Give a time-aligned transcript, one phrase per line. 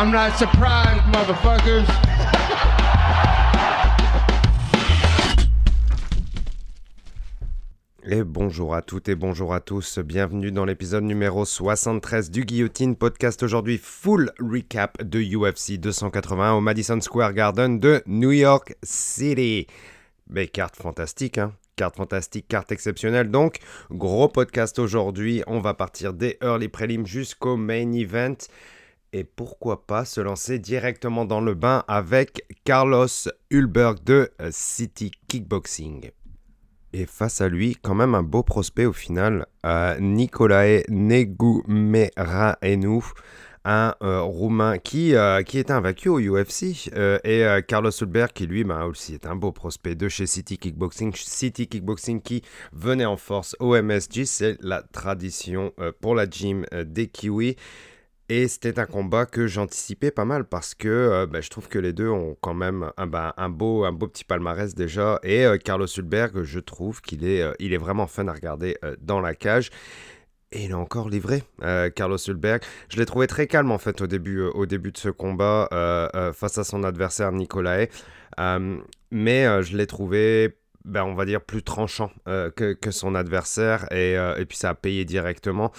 [0.00, 1.84] I'm not surprised, motherfuckers.
[8.02, 12.96] Et bonjour à toutes et bonjour à tous, bienvenue dans l'épisode numéro 73 du Guillotine
[12.96, 13.42] Podcast.
[13.42, 19.66] Aujourd'hui, full recap de UFC 281 au Madison Square Garden de New York City.
[20.30, 23.30] Mais carte fantastique, hein Carte fantastique, carte exceptionnelle.
[23.30, 23.58] Donc,
[23.90, 25.42] gros podcast aujourd'hui.
[25.46, 28.38] On va partir des early prelims jusqu'au main event.
[29.12, 33.06] Et pourquoi pas se lancer directement dans le bain avec Carlos
[33.50, 36.10] Hulberg de City Kickboxing.
[36.92, 43.00] Et face à lui, quand même un beau prospect au final, euh, Nicolae Negumeraenu,
[43.64, 48.46] un euh, Roumain qui, euh, qui est au UFC, euh, et euh, Carlos Hulberg qui
[48.46, 51.14] lui bah, aussi est un beau prospect de chez City Kickboxing.
[51.14, 52.42] City Kickboxing qui
[52.72, 57.54] venait en force au MSG, c'est la tradition euh, pour la gym euh, des Kiwis.
[58.30, 61.80] Et c'était un combat que j'anticipais pas mal parce que euh, bah, je trouve que
[61.80, 65.18] les deux ont quand même un, bah, beau, un beau petit palmarès déjà.
[65.24, 68.76] Et euh, Carlos Hulberg, je trouve qu'il est, euh, il est vraiment fun à regarder
[69.00, 69.70] dans la cage.
[70.52, 71.42] Et il a encore livré,
[71.94, 72.62] Carlos Hulberg.
[72.88, 75.68] Je l'ai trouvé très calme en fait au début, au début de ce combat
[76.34, 77.86] face à son adversaire Nicolae.
[79.12, 84.58] Mais je l'ai trouvé ben, on va dire, plus tranchant que, son adversaire, et puis
[84.58, 85.70] ça a payé directement.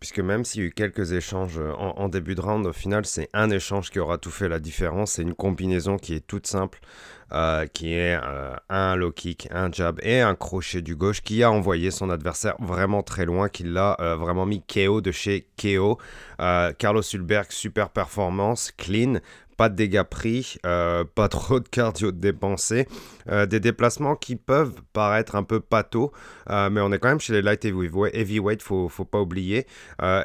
[0.00, 3.04] Puisque même s'il y a eu quelques échanges euh, en, début de round, au final,
[3.04, 5.12] c'est un échange qui aura tout fait la différence.
[5.12, 6.78] C'est une combinaison qui est toute simple,
[7.32, 11.42] euh, qui est euh, un low kick, un jab et un crochet du gauche qui
[11.42, 15.98] a envoyé son adversaire vraiment très loin, qui l'a vraiment mis KO de chez KO.
[16.38, 19.18] Carlos Hulberg, super performance, clean,
[19.58, 22.86] pas de dégâts pris, euh, pas trop de cardio dépensé,
[23.28, 26.12] euh, des déplacements qui peuvent paraître un peu pato,
[26.48, 29.66] euh, mais on est quand même chez les light heavyweight, heavyweight faut, faut pas oublier.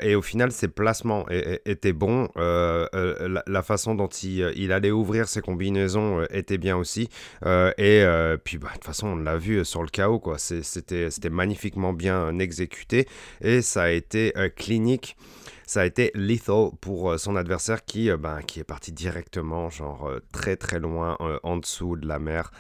[0.03, 1.25] Et au final, ses placements
[1.66, 7.09] étaient bons, la, façon dont il, allait ouvrir ses combinaisons était bien aussi.
[7.44, 8.06] Et
[8.44, 10.38] puis, bah, de toute façon, on l'a vu sur le KO, quoi.
[10.38, 13.07] C'était magnifiquement bien exécuté
[13.41, 15.18] et ça a été clinique
[15.66, 19.69] ça a été lethal pour euh, son adversaire qui, euh, ben, qui est parti directement,
[19.69, 22.51] genre euh, très très loin en dessous de la mer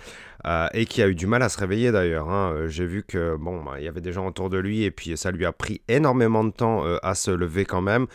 [0.73, 2.29] et qui a eu du mal à se réveiller d'ailleurs.
[2.29, 2.67] hein.
[2.67, 5.15] J'ai vu que bon, ben, il y avait des gens autour de lui et puis
[5.17, 8.07] ça lui a pris énormément de temps à se lever quand même.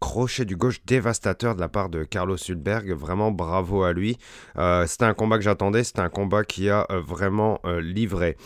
[0.00, 4.18] Crochet du gauche dévastateur de la part de Carlos Hulberg, vraiment bravo à lui.
[4.86, 8.36] C'était un combat que j'attendais, c'était un combat qui a vraiment livré.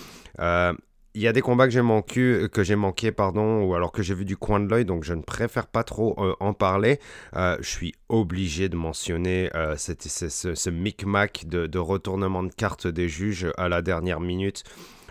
[1.15, 4.01] Il y a des combats que j'ai manqué, que j'ai manqué, pardon, ou alors que
[4.01, 7.01] j'ai vu du coin de l'œil, donc je ne préfère pas trop euh, en parler.
[7.35, 13.09] Euh, je suis obligé de mentionner euh, ce micmac de, de retournement de carte des
[13.09, 14.63] juges à la dernière minute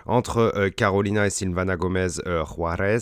[0.09, 2.97] entre euh, Carolina et Silvana Gomez euh, Juarez.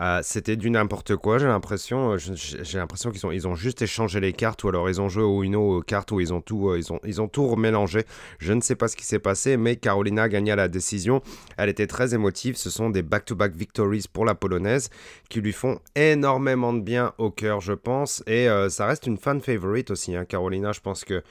[0.00, 2.16] Euh, C'était du n'importe quoi, j'ai l'impression.
[2.16, 5.22] J'ai l'impression qu'ils ont, ils ont juste échangé les cartes, ou alors ils ont joué
[5.22, 8.04] au Uno aux cartes, où ils ont tout, ils ont, ils ont tout remélangé.
[8.38, 11.22] Je ne sais pas ce qui s'est passé, mais Carolina a gagné à la décision.
[11.56, 12.56] Elle était très émotive.
[12.56, 14.88] Ce sont des back-to-back victories pour la polonaise
[15.28, 18.22] qui lui font énormément de bien au cœur, je pense.
[18.26, 20.72] Et ça reste une fan favorite aussi, hein, Carolina.
[20.72, 21.22] Je pense que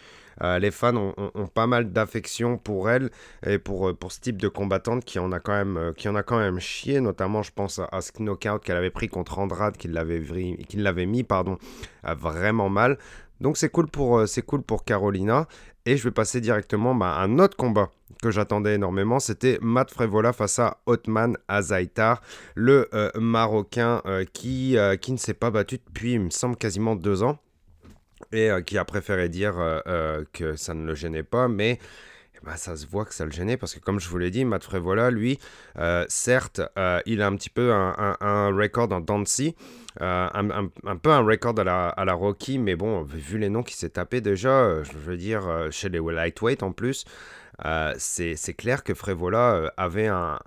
[0.44, 3.10] euh, les fans ont, pas mal d'affection pour elle
[3.46, 6.08] et pour, euh, pour ce type de combattante qui en a quand même, euh, qui
[6.10, 7.02] en a quand même chié.
[7.02, 11.58] Notamment, je pense à, ce knockout qu'elle avait pris contre Andrade, qui l'avait mis pardon,
[12.04, 12.98] vraiment mal.
[13.42, 15.48] Donc c'est cool pour, cool pour Carolina.
[15.86, 17.90] Et je vais passer directement bah, à un autre combat
[18.22, 19.20] que j'attendais énormément.
[19.20, 22.22] C'était Matt Frevola face à Otman Azaitar,
[22.56, 24.02] le Marocain
[24.34, 27.40] qui, qui ne s'est pas battu depuis, il me semble, quasiment deux ans.
[28.32, 31.80] Et euh, qui a préféré dire euh, euh, que ça ne le gênait pas, mais
[32.36, 34.30] eh ben, ça se voit que ça le gênait parce que, comme je vous l'ai
[34.30, 35.40] dit, Matt Frevola, lui,
[36.08, 36.62] certes,
[37.06, 39.56] il a un petit peu un, record en Dancy,
[40.00, 40.70] un,
[41.02, 43.90] peu un record à la, à la Rocky, mais bon, vu les noms qu'il s'est
[43.90, 47.04] tapé déjà, je veux dire, chez les lightweight en plus,
[47.66, 50.40] euh, c'est clair que Frévola euh, avait un,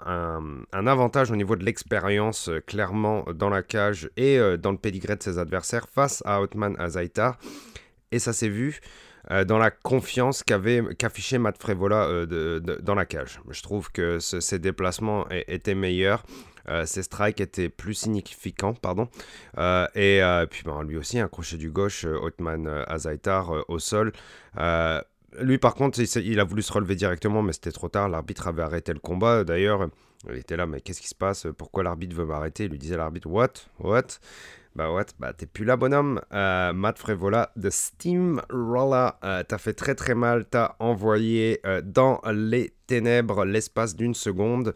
[0.72, 5.22] avantage au niveau de l'expérience, euh, clairement, dans la cage et dans le pédigré de
[5.22, 7.38] ses adversaires face à Otman Azaitar.
[8.10, 8.80] Et ça s'est vu
[9.46, 13.40] dans la confiance qu'affichait Matt Frévola dans la cage.
[13.48, 16.24] Je trouve que ses déplacements étaient meilleurs.
[16.84, 19.08] ses strikes étaient plus significants, pardon.
[19.94, 20.20] Et
[20.50, 24.12] puis ben, lui aussi, un crochet du gauche, Otman Azaitar au sol.
[25.38, 28.08] Euh, lui, par contre, il, a voulu se relever directement, mais c'était trop tard.
[28.08, 29.44] L'arbitre avait arrêté le combat.
[29.44, 29.88] D'ailleurs,
[30.30, 31.46] Il était là, mais qu'est-ce qui se passe?
[31.58, 32.64] Pourquoi l'arbitre veut m'arrêter?
[32.64, 33.52] Il lui disait l'arbitre, what?
[33.80, 34.18] What?
[34.74, 35.04] Bah what?
[35.18, 36.20] Bah t'es plus là bonhomme.
[36.32, 42.22] Euh, Matt Frévola de Steamroller, euh, t'as fait très très mal, t'as envoyé euh, dans
[42.32, 44.74] les ténèbres l'espace d'une seconde.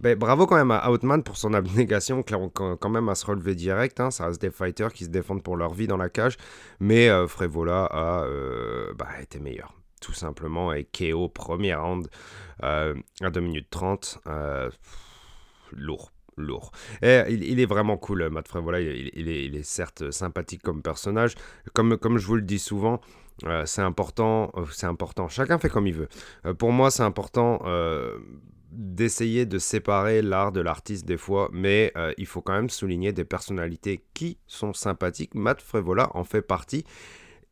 [0.00, 4.00] Bah, bravo quand même à Outman pour son abnégation, quand même à se relever direct.
[4.00, 4.10] Hein.
[4.10, 6.36] Ça reste des fighters qui se défendent pour leur vie dans la cage.
[6.78, 8.26] Mais Frévola a
[8.96, 12.08] bah, été meilleur tout simplement, et KO premier round
[12.62, 14.18] à 2 minutes 30.
[15.72, 16.70] lourd, lourd.
[17.02, 18.60] Et il, est vraiment cool, Matt Frey.
[18.60, 21.34] Voilà, il, est, certes sympathique comme personnage.
[21.74, 23.00] Comme, comme je vous le dis souvent,
[23.44, 25.28] euh, c'est important, euh, c'est important.
[25.28, 26.08] Chacun fait comme il veut.
[26.46, 27.62] Euh, pour moi, c'est important
[28.70, 33.24] d'essayer de séparer l'art de l'artiste des fois, mais il faut quand même souligner des
[33.24, 35.34] personnalités qui sont sympathiques.
[35.34, 36.84] Matt Frévola en fait partie.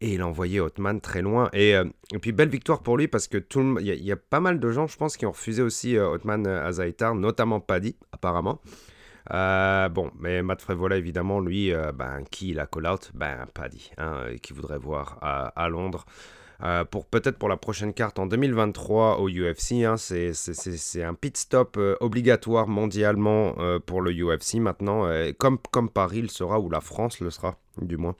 [0.00, 1.48] Et il a envoyé Hotman très loin.
[1.52, 1.74] Et,
[2.20, 4.86] puis belle victoire pour lui parce que tout il y, a pas mal de gens,
[4.86, 8.60] je pense, qui ont refusé aussi Hotman à Zaitar, notamment Paddy, apparemment.
[9.32, 13.90] Euh, bon, mais Matt Frévola, évidemment, lui, euh, ben, qui il a call-out Ben, Paddy,
[13.98, 16.06] hein, qui voudrait voir à, Londres.
[16.62, 19.84] Euh, pour peut-être pour la prochaine carte en 2023 au UFC.
[19.84, 23.54] Hein, c'est un pit stop obligatoire mondialement
[23.84, 25.06] pour le UFC maintenant,
[25.38, 28.14] comme, comme Paris le sera ou la France le sera du moins.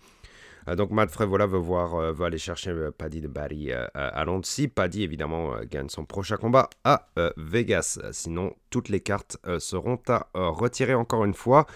[0.69, 4.47] Euh, donc Matt Frévola euh, veut aller chercher euh, Paddy de Barry à Londres.
[4.75, 7.99] Paddy, évidemment, gagne son prochain combat à Vegas.
[8.13, 11.67] Sinon, toutes les cartes seront à retirer encore une fois.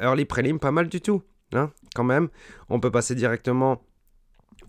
[0.00, 1.22] Early Prelim, pas mal du tout.
[1.52, 2.28] Hein, quand même.
[2.68, 3.82] On peut passer directement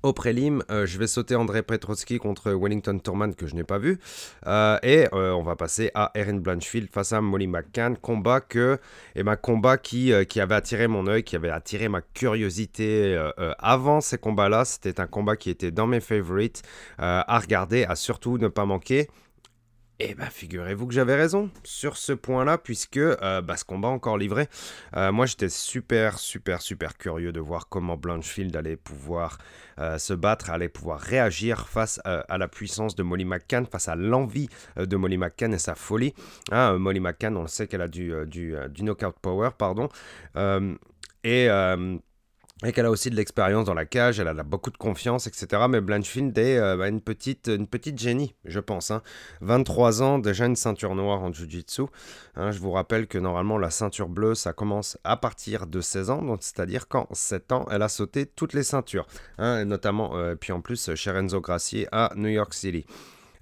[0.04, 3.78] au prélim, euh, je vais sauter André Petroski contre Wellington Turman que je n'ai pas
[3.78, 4.00] vu.
[4.48, 7.98] Euh, et euh, on va passer à Erin Blanchfield face à Molly McCann.
[7.98, 8.80] Combat que,
[9.16, 13.18] et ben, combat qui, qui avait attiré mon œil, qui avait attiré ma curiosité
[13.60, 14.66] avant ces combats-là.
[14.66, 16.62] C'était un combat qui était dans mes favorites
[16.98, 19.10] à regarder, à surtout ne pas manquer.
[20.02, 24.18] Eh bien, figurez-vous que j'avais raison sur ce point-là, puisque euh, bah, ce combat encore
[24.18, 24.48] livré.
[24.96, 29.40] Euh, moi, j'étais super, super, super curieux de voir comment Blanchfield allait pouvoir
[29.78, 33.98] euh, se battre, allait pouvoir réagir face à la puissance de Molly McCann, face à
[33.98, 34.48] l'envie
[34.78, 36.14] de Molly McCann et sa folie.
[36.50, 39.90] Hein, Molly McCann, on le sait qu'elle a du, du knockout power, pardon.
[41.26, 41.50] et
[42.66, 45.64] et qu'elle a aussi de l'expérience dans la cage, elle a beaucoup de confiance, etc.
[45.70, 48.92] Mais Blanchfield est euh, une, petite, une génie, je pense.
[49.42, 50.06] 23 hein.
[50.06, 51.84] ans, déjà une ceinture noire en Jiu-Jitsu.
[52.36, 52.52] Hein.
[52.52, 56.38] je vous rappelle que normalement la ceinture bleue, ça commence à partir de 16 ans,
[56.42, 59.08] c'est-à-dire qu'en 7 ans, elle a sauté toutes les ceintures.
[59.38, 62.86] Hein, notamment, euh, puis en plus, chez Renzo Gracier à New York City.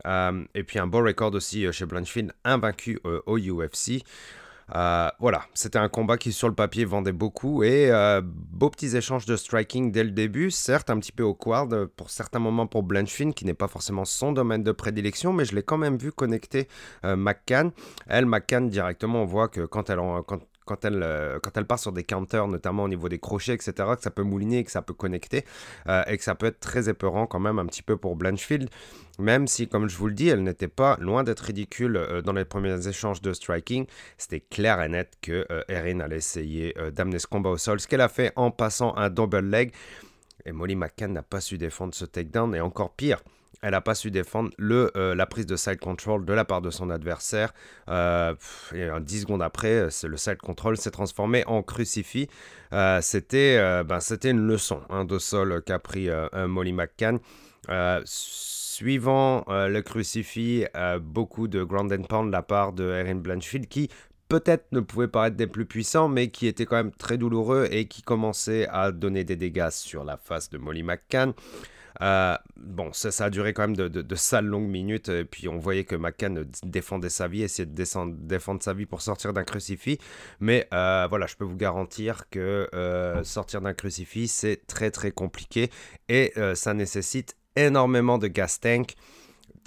[0.05, 4.03] Euh, et puis un beau record aussi chez Blanchfield, invaincu au UFC.
[4.75, 8.97] Euh, voilà, c'était un combat qui sur le papier vendait beaucoup et euh, beaux petits
[8.97, 12.83] échanges de striking dès le début, certes un petit peu awkward pour certains moments pour
[12.83, 16.11] Blanchfin qui n'est pas forcément son domaine de prédilection, mais je l'ai quand même vu
[16.11, 16.67] connecter
[17.05, 17.71] euh, McCann.
[18.07, 20.21] Elle, McCann directement, on voit que quand elle, en,
[20.67, 23.73] quand elle, euh, quand elle part sur des counters, notamment au niveau des crochets, etc.,
[23.95, 25.45] que ça peut mouliner, que ça peut connecter,
[25.87, 28.69] euh, et que ça peut être très épeurant quand même un petit peu pour Blanchfield,
[29.17, 32.33] même si, comme je vous le dis, elle n'était pas loin d'être ridicule euh, dans
[32.33, 33.87] les premiers échanges de striking.
[34.17, 38.01] C'était clair et net que Erin allait essayer d'amener ce combat au sol, ce qu'elle
[38.01, 39.71] a fait en passant un double leg.
[40.45, 43.21] Et Molly McCann n'a pas su défendre ce takedown, et encore pire,
[43.61, 46.61] elle n'a pas su défendre le, euh, la prise de side control de la part
[46.61, 47.53] de son adversaire.
[47.89, 48.35] Euh,
[48.73, 52.27] et 10 secondes après, le side control s'est transformé en crucifix.
[52.73, 56.09] Euh, c'était ben, une leçon hein, de sol qu'a pris
[56.47, 57.19] Molly McCann.
[58.05, 60.65] suivant le crucifix,
[61.01, 63.89] beaucoup de ground and pound de la part de Erin Blanchfield qui
[64.27, 67.67] peut-être ne pouvait pas être des plus puissants, mais qui était quand même très douloureux
[67.71, 71.33] et qui commençait à donner des dégâts sur la face de Molly McCann.
[72.01, 75.09] Euh, bon, ça, a duré quand même de, sales longues minutes.
[75.09, 78.85] Et puis on voyait que McCann défendait sa vie, essayait de descendre, défendre sa vie
[78.85, 79.97] pour sortir d'un crucifix.
[80.39, 85.11] Mais euh, voilà, je peux vous garantir que euh, sortir d'un crucifix, c'est très très
[85.11, 85.69] compliqué.
[86.09, 88.95] Et ça nécessite énormément de gas tank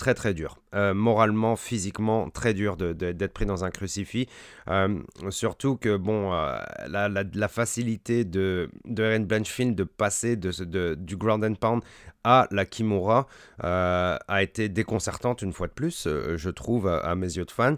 [0.00, 0.56] très très dur.
[0.74, 4.28] Euh, moralement, physiquement, très dur d'être pris dans un crucifix.
[4.68, 10.50] Euh, surtout que, bon, euh, la, la, facilité de, de Erin Blanchfield de passer de,
[10.64, 11.82] de, du ground and pound
[12.24, 13.26] à la Kimura
[13.58, 17.76] a été déconcertante une fois de plus, je trouve, à mes yeux de fan.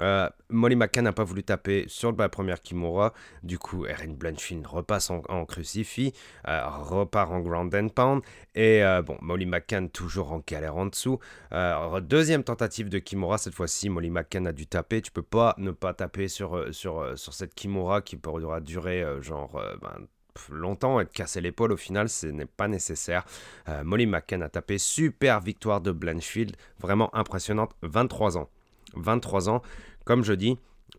[0.00, 3.12] Euh, Molly McCann n'a pas voulu taper sur la première Kimura.
[3.42, 6.12] Du coup, Erin Blanchfield repasse en, crucifix,
[6.48, 8.22] euh, repart en ground and pound.
[8.54, 11.18] Et euh, bon, Molly McCann toujours en galère en dessous.
[12.02, 13.38] deuxième tentative de Kimura.
[13.38, 15.02] Cette fois-ci, Molly McCann a dû taper.
[15.02, 19.60] Tu peux pas ne pas taper sur, sur, sur cette Kimura qui pourra durer genre
[19.80, 20.06] ben,
[20.50, 23.24] longtemps et de casser l'épaule au final ce n'est pas nécessaire.
[23.84, 28.48] Molly McCann a tapé super victoire de Blanchfield, vraiment impressionnante, 23 ans.
[28.96, 29.62] 23 ans,
[30.04, 30.58] comme je dis,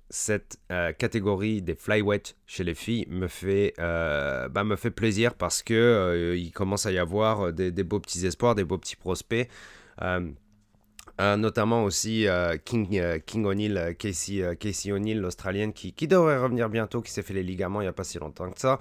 [0.10, 5.34] cette euh, catégorie des flyweight chez les filles me fait, euh, bah, me fait plaisir
[5.34, 8.96] parce que euh, commence à y avoir des, des, beaux petits espoirs, des beaux petits
[8.96, 9.50] prospects.
[11.22, 17.02] Euh, notamment aussi euh, King, euh, King O'Neill, Casey, O'Neill, l'Australienne, qui, devrait revenir bientôt,
[17.02, 18.80] qui s'est fait les ligaments il n'y a pas si longtemps que ça.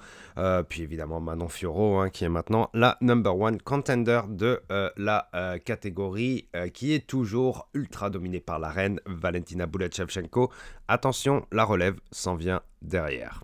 [0.67, 4.61] puis évidemment Manon Fioro, hein, qui est maintenant la number one contender de
[4.97, 5.29] la
[5.63, 10.51] catégorie, qui est toujours ultra dominée par la reine Valentina Bulachevchenko.
[10.87, 13.41] Attention, la relève s'en vient derrière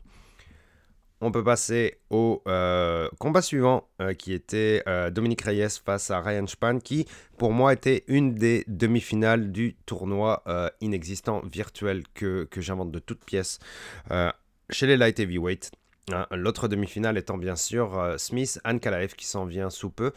[1.21, 6.19] on peut passer au euh, combat suivant, euh, qui était euh, Dominique Reyes face à
[6.19, 7.05] Ryan Span, qui
[7.37, 10.43] pour moi était une des demi-finales du tournoi
[10.81, 13.59] inexistant virtuel que, j'invente de toutes pièces
[14.69, 15.71] chez les light heavyweight.
[16.11, 20.11] Hein, l'autre demi-finale étant bien sûr Smith Ankalaev qui s'en vient sous peu.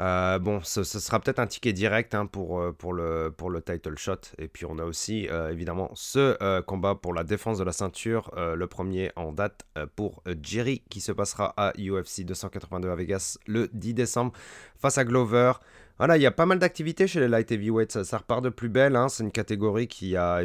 [0.00, 3.60] Euh, bon, ce, sera peut-être un ticket direct hein, pour, euh, pour, le, pour le
[3.60, 4.20] title shot.
[4.38, 8.30] Et puis on a aussi euh, évidemment ce combat pour la défense de la ceinture,
[8.36, 13.68] le premier en date pour Jerry qui se passera à UFC 282 à Vegas le
[13.72, 14.32] 10 décembre
[14.76, 15.52] face à Glover.
[15.98, 18.68] Voilà, il y a pas mal d'activités chez les light heavyweights, ça, repart de plus
[18.68, 18.94] belle.
[18.94, 19.08] Hein.
[19.08, 20.42] C'est une catégorie qui a,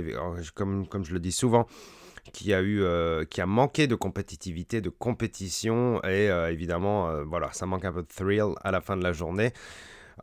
[0.56, 1.68] comme, comme je le dis souvent,
[2.32, 7.24] qui a eu, euh, qui a manqué de compétitivité, de compétition et euh, évidemment, euh,
[7.24, 9.52] voilà, ça manque un peu de thrill à la fin de la journée.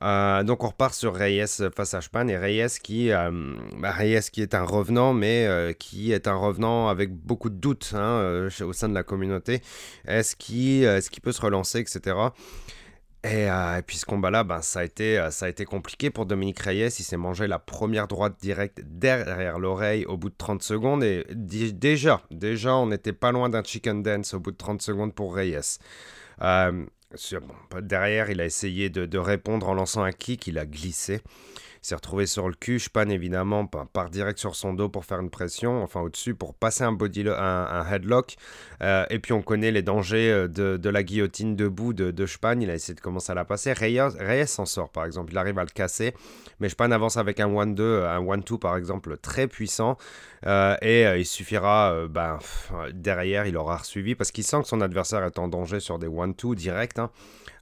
[0.01, 4.55] donc on repart sur Reyes face à Span et Reyes qui, bah, Reyes qui est
[4.55, 8.95] un revenant mais qui est un revenant avec beaucoup de doutes hein, au sein de
[8.95, 9.61] la communauté.
[10.07, 12.17] Est-ce qu'il est peut se relancer, etc.
[13.27, 16.27] Euh, et, puis ce combat-là, ben, ça, a été, euh, ça a été compliqué pour
[16.27, 16.87] Dominique Reyes.
[16.87, 21.05] Il s'est mangé la première droite directe derrière l'oreille au bout de 30 secondes.
[21.05, 25.15] Et déjà, déjà, on n'était pas loin d'un chicken dance au bout de 30 secondes
[25.15, 25.79] pour Reyes.
[26.41, 26.87] Euh,
[27.83, 31.21] derrière, il a essayé de, de, répondre en lançant un kick, il a glissé
[31.83, 32.79] s'est retrouvé sur le cul.
[32.79, 36.85] Span, évidemment, part direct sur son dos pour faire une pression, enfin au-dessus, pour passer
[36.85, 38.37] un, body un, headlock.
[38.83, 42.61] Euh, et puis on connaît les dangers euh, de, la guillotine debout de, de Span.
[42.61, 43.73] Il a essayé de commencer à la passer.
[43.73, 45.33] Reyes, s'en sort, par exemple.
[45.33, 46.15] Il arrive à le casser.
[46.61, 49.97] Mais Span avance avec un 1-2, un 1-2 par exemple, très puissant.
[50.47, 52.39] Euh, et il suffira, ben,
[52.93, 56.09] derrière, il aura suivi parce qu'il sent que son adversaire est en danger sur des
[56.09, 56.99] 1-2 directs.
[56.99, 57.11] Hein.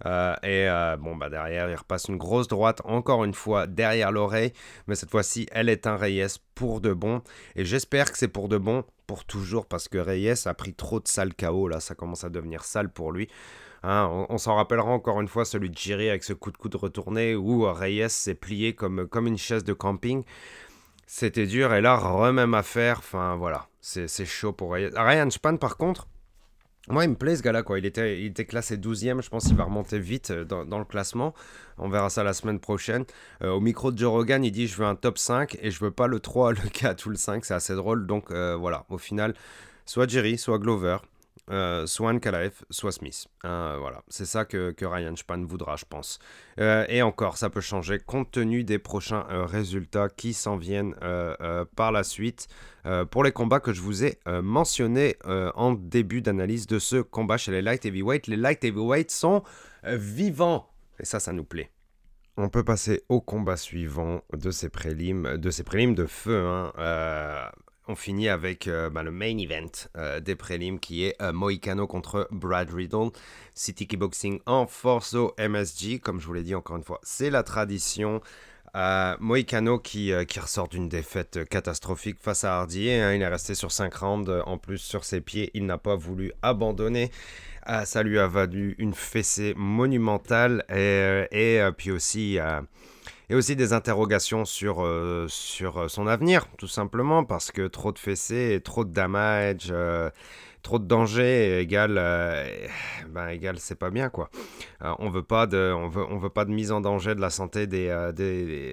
[0.07, 4.13] Euh, et euh, bon, bah derrière, il repasse une grosse droite, encore une fois, derrière
[4.13, 4.53] l'oreille.
[4.87, 7.23] Mais cette fois-ci, elle est un Reyes pour de bon.
[7.57, 11.01] Et j'espère que c'est pour de bon, pour toujours, parce que Reyes a pris trop
[11.01, 11.69] de sale KO.
[11.69, 13.29] Là, ça commence à devenir sale pour lui.
[13.85, 16.75] Hein, on, s'en rappellera encore une fois celui de Jiri avec ce coup de coude
[16.75, 20.25] retourné où Reyes s'est plié comme, comme une chaise de camping.
[21.07, 22.99] C'était dur et là, remème à faire.
[22.99, 24.91] Enfin voilà, c'est chaud pour Reyes.
[24.95, 26.09] Ryan Span, par contre,
[26.91, 27.79] moi, il me plaît ce gars-là, quoi.
[27.79, 30.85] Il était, il était classé 12e, je pense qu'il va remonter vite euh, dans, le
[30.85, 31.35] classement.
[31.79, 33.05] On verra ça la semaine prochaine.
[33.43, 35.85] Euh, au micro de Joe Rogan, il dit Je veux un top 5 et je
[35.85, 37.45] veux pas le 3, le 4 ou le 5.
[37.45, 38.07] C'est assez drôle.
[38.07, 39.35] Donc euh, voilà, au final,
[39.85, 40.99] soit Jerry, soit Glover.
[41.51, 42.13] Euh, soit
[42.71, 43.27] soit Smith.
[43.45, 46.19] Euh, voilà, c'est ça que, Ryan Span voudra, je pense.
[46.61, 50.95] Euh, et encore, ça peut changer compte tenu des prochains résultats qui s'en viennent
[51.77, 52.49] par la suite.
[53.11, 57.53] pour les combats que je vous ai mentionnés en début d'analyse de ce combat chez
[57.53, 59.43] les light heavyweight, les light heavyweight sont
[59.85, 60.69] vivants.
[61.01, 61.71] Et ça, ça nous plaît.
[62.37, 66.47] On peut passer au combat suivant de ces prélims, de ces prélims de feu.
[66.47, 67.51] Hein
[67.89, 71.87] on finit avec euh, bah, le main event euh, des prélims qui est euh, Moicano
[71.87, 73.11] contre Brad Riddle.
[73.55, 75.99] City Kickboxing en force au MSG.
[76.01, 78.21] Comme je vous l'ai dit encore une fois, c'est la tradition.
[79.19, 82.91] Moicano qui, qui ressort d'une défaite catastrophique face à Hardy.
[82.91, 83.15] Hein.
[83.15, 84.43] il est resté sur 5 rounds.
[84.47, 87.11] En plus, sur ses pieds, il n'a pas voulu abandonner.
[87.85, 90.65] ça lui a valu une fessée monumentale.
[90.69, 92.39] Et, et puis aussi
[93.31, 97.93] et aussi des interrogations sur, euh, sur euh, son avenir, tout simplement, parce que trop
[97.93, 100.11] de fessées trop de damage, euh,
[100.63, 101.95] trop de danger égale,
[103.09, 104.31] ben, égale c'est pas bien, quoi.
[104.81, 107.31] on veut pas de, on veut, on veut pas de mise en danger de la
[107.31, 108.11] santé des,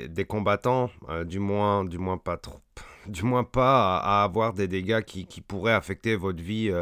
[0.09, 0.89] des, combattants,
[1.25, 2.59] du moins, du moins pas trop
[3.07, 6.73] du moins pas à, avoir des dégâts qui, qui, pourraient affecter votre vie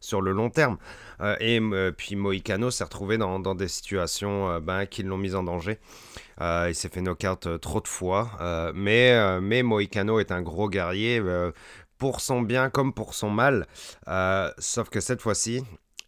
[0.00, 0.76] sur le long terme.
[1.40, 1.60] et
[1.96, 5.78] puis Moïcano s'est retrouvé dans, dans, des situations ben, qui l'ont mis en danger.
[6.40, 8.30] Euh, il s'est fait knockout euh, trop de fois.
[8.40, 11.22] Euh, mais, mais Moïcano est un gros guerrier
[11.98, 13.66] pour son bien comme pour son mal.
[14.58, 15.62] sauf que cette fois-ci,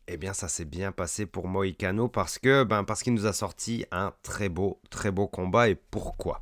[0.08, 3.32] eh bien, ça s'est bien passé pour Moïcano parce que, ben, parce qu'il nous a
[3.32, 5.68] sorti un très beau, très beau combat.
[5.68, 6.40] Et pourquoi?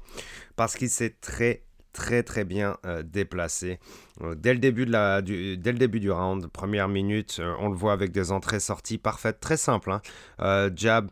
[0.57, 3.79] Parce qu'il s'est très, très, très bien déplacé.
[4.37, 7.77] dès, le début de la, du, dès le début du round, première minute, on le
[7.77, 9.93] voit avec des entrées-sorties parfaites, très simples.
[10.39, 10.71] Hein.
[10.75, 11.11] jab,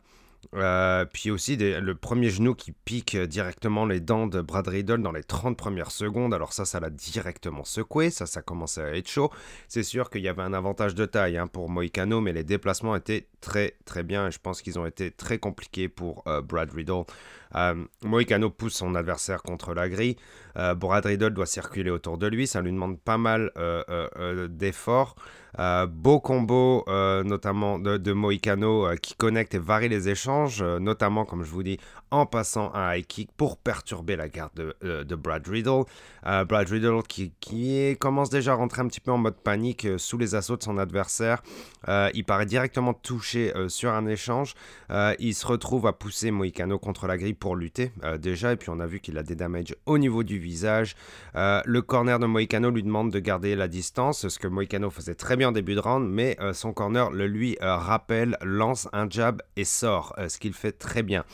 [0.55, 5.13] Euh, puis aussi le premier genou qui pique directement les dents de Brad Riddle dans
[5.13, 6.33] les 30 premières secondes.
[6.33, 8.11] Alors ça, ça l'a directement secoué.
[8.11, 9.31] Ça, ça commençait à être chaud.
[9.69, 12.97] C'est sûr qu'il y avait un avantage de taille hein, pour Moicano, mais les déplacements
[12.97, 14.29] étaient très très bien.
[14.29, 17.05] Et je pense qu'ils ont été très compliqués pour euh, Brad Riddle.
[17.55, 20.17] Euh, Moicano pousse son adversaire contre la grille.
[20.77, 22.47] Brad Riddle doit circuler autour de lui.
[22.47, 23.53] Ça lui demande pas mal
[24.49, 25.17] d'efforts.
[25.59, 30.63] Euh, beau combo, euh, notamment de, de Moicano, euh, qui connecte et varie les échanges,
[30.63, 31.79] notamment, comme je vous dis,
[32.21, 35.85] en passant un high kick pour perturber la garde de, de Brad Riddle.
[36.25, 37.33] Brad Riddle qui,
[38.01, 40.79] commence déjà à rentrer un petit peu en mode panique sous les assauts de son
[40.79, 41.43] adversaire.
[41.87, 44.55] il paraît directement touché sur un échange.
[45.19, 48.81] il se retrouve à pousser Moicano contre la grille pour lutter déjà, et puis on
[48.81, 50.97] a vu qu'il a des damages au niveau du visage.
[51.35, 55.37] le corner de Moicano lui demande de garder la distance, ce que Moicano faisait très
[55.37, 59.09] bien en début de round, mais euh, son corner le lui euh, rappelle, lance un
[59.09, 61.25] jab et sort, euh, ce qu'il fait très bien.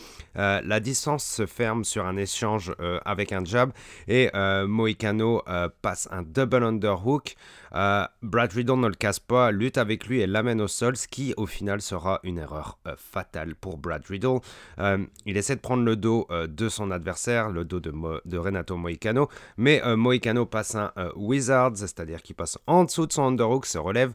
[0.80, 2.74] Distance se ferme sur un échange
[3.04, 3.72] avec un jab
[4.08, 4.30] et
[4.66, 5.42] Moicano
[5.82, 7.34] passe un double underhook.
[7.74, 11.08] Euh, Brad Riddle ne le casse pas, lutte avec lui et l'amène au sol, ce
[11.08, 14.40] qui au final sera une erreur euh, fatale pour Brad Riddle.
[14.78, 19.28] Euh, il essaie de prendre le dos de son adversaire, le dos de, Renato Moicano,
[19.56, 24.12] mais Moicano passe un Wizard, c'est-à-dire qu'il passe en dessous de son underhook, se relève,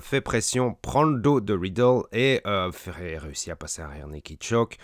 [0.00, 4.76] fait pression, prend le dos de Riddle et réussit à passer un rear naked choke.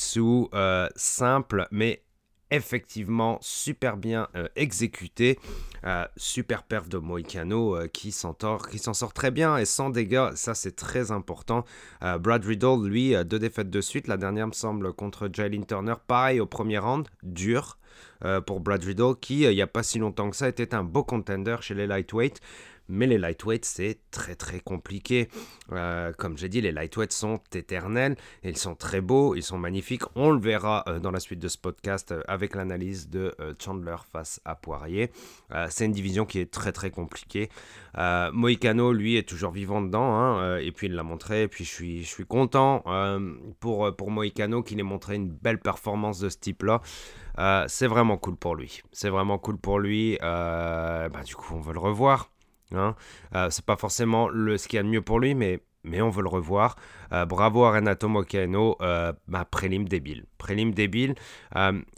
[0.00, 0.48] Jiu-Jitsu
[0.96, 2.02] simple, mais
[2.50, 5.38] effectivement super bien euh, exécuté.
[5.84, 10.54] Euh, super perf de Moicano euh, qui s'en sort très bien et sans dégâts, ça
[10.54, 11.64] c'est très important.
[12.20, 14.08] Brad Riddle, lui, deux défaites de suite.
[14.08, 17.78] La dernière me semble contre Jalen Turner, pareil au premier round, dur.
[18.46, 21.04] pour Brad Riddle, qui, il n'y a pas si longtemps que ça, était un beau
[21.04, 22.40] contender chez les lightweight.
[22.90, 25.28] Mais les lightweights, c'est très très compliqué.
[25.70, 28.16] Euh, comme j'ai dit, les lightweights sont éternels.
[28.42, 30.02] Ils sont très beaux, ils sont magnifiques.
[30.16, 33.96] On le verra euh, dans la suite de ce podcast euh, avec l'analyse de Chandler
[34.12, 35.10] face à Poirier.
[35.68, 37.48] c'est une division qui est très très compliquée.
[38.32, 40.14] Moicano, lui, est toujours vivant dedans.
[40.14, 41.42] Hein, et puis il l'a montré.
[41.42, 42.82] Et puis je suis, je suis content
[43.60, 46.80] pour, pour Moicano qu'il ait montré une belle performance de ce type-là.
[47.68, 48.82] c'est vraiment cool pour lui.
[48.92, 50.18] C'est vraiment cool pour lui.
[50.20, 52.30] Bah, du coup, on veut le revoir.
[52.74, 52.94] Hein.
[53.34, 56.10] Euh, c'est pas forcément le, ce qu'il y a de mieux pour lui, mais, on
[56.10, 56.76] veut le revoir.
[57.12, 60.26] Euh, bravo à Renato Moccano, euh, bah, prélim débile.
[60.38, 61.14] Prélim débile,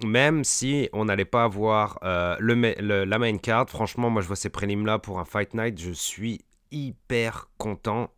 [0.05, 4.99] même si on n'allait pas avoir la main card, franchement, moi je vois ces prélims-là
[4.99, 8.11] pour un Fight Night, je suis hyper content.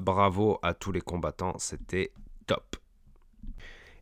[0.00, 2.12] bravo à tous les combattants, c'était
[2.46, 2.76] top.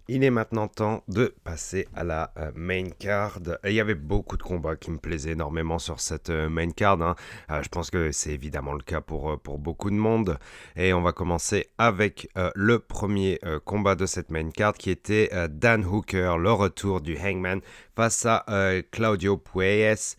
[0.08, 3.38] Il est maintenant temps de passer à la euh, main card.
[3.64, 7.00] il y avait beaucoup de combats qui me plaisaient énormément sur cette euh, main card.
[7.00, 7.14] Hein.
[7.50, 10.38] Euh, je pense que c'est évidemment le cas pour, pour beaucoup de monde.
[10.74, 15.84] Et on va commencer avec le premier combat de cette main card qui était Dan
[15.84, 17.60] Hooker, le retour du Hangman
[17.94, 18.44] face à
[18.90, 20.16] Claudio Pueyes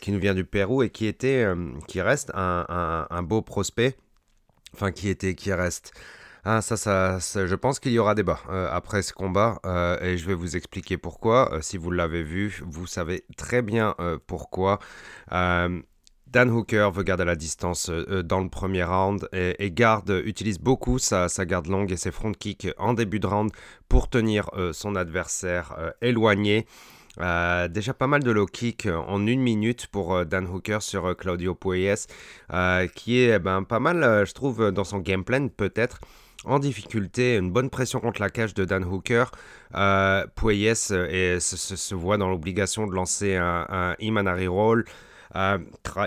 [0.00, 1.46] qui nous vient du Pérou et qui, était,
[1.86, 3.96] qui reste un, un beau prospect.
[4.74, 5.92] Enfin, qui était, qui reste
[6.44, 10.26] ah, ça, je pense qu'il y aura débat euh, après ce combat euh, et je
[10.26, 11.52] vais vous expliquer pourquoi.
[11.52, 13.94] Euh, si vous l'avez vu, vous savez très bien
[14.26, 14.78] pourquoi.
[15.30, 21.28] Dan Hooker veut garder la distance dans le premier round et, garde, utilise beaucoup sa,
[21.28, 23.50] sa, garde longue et ses front kicks en début de round
[23.88, 26.66] pour tenir son adversaire éloigné.
[27.18, 32.06] déjà pas mal de low kick en une minute pour Dan Hooker sur Claudio Pueyes,
[32.94, 35.98] qui est eh ben, pas mal, je trouve, dans son game plan peut-être
[36.44, 39.24] en difficulté, une bonne pression contre la cage de Dan Hooker.
[39.74, 44.84] Euh, euh, se, voit dans l'obligation de lancer un, Imanari Roll.
[45.36, 45.58] Euh,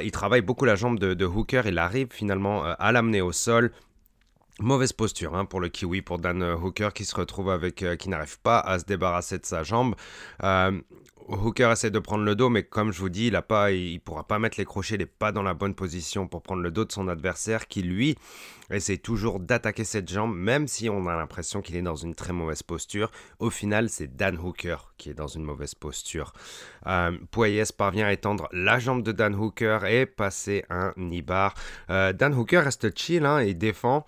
[0.04, 3.72] il travaille beaucoup la jambe de, Hooker, il arrive finalement euh, à l'amener au sol.
[4.60, 8.40] Mauvaise posture hein, pour le Kiwi, pour Dan Hooker qui se retrouve avec, qui n'arrive
[8.40, 9.96] pas à se débarrasser de sa jambe.
[11.28, 14.40] Hooker essaie de prendre le dos, mais comme je vous dis, il ne pourra pas
[14.40, 16.92] mettre les crochets, il n'est pas dans la bonne position pour prendre le dos de
[16.92, 18.18] son adversaire qui, lui,
[18.70, 22.34] essaie toujours d'attaquer cette jambe, même si on a l'impression qu'il est dans une très
[22.34, 23.12] mauvaise posture.
[23.40, 26.34] Au final, c'est Dan Hooker qui est dans une mauvaise posture.
[26.88, 27.18] Euh,
[27.78, 31.54] parvient à étendre la jambe de Dan Hooker et passer un nibar.
[31.90, 34.08] Euh, Dan Hooker reste chill hein, et défend.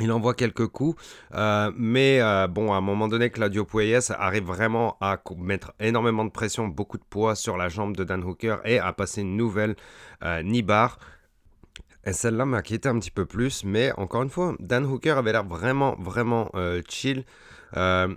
[0.00, 1.00] Il envoie quelques coups,
[1.34, 6.24] euh, mais euh, bon, à un moment donné, Claudio Pueyes arrive vraiment à mettre énormément
[6.24, 9.36] de pression, beaucoup de poids sur la jambe de Dan Hooker et à passer une
[9.36, 9.76] nouvelle
[10.24, 10.98] euh, Nibar.
[12.04, 15.44] Et celle-là m'inquiétait un petit peu plus, mais encore une fois, Dan Hooker avait l'air
[15.44, 16.50] vraiment, vraiment
[16.88, 17.24] chill.
[17.74, 18.08] il a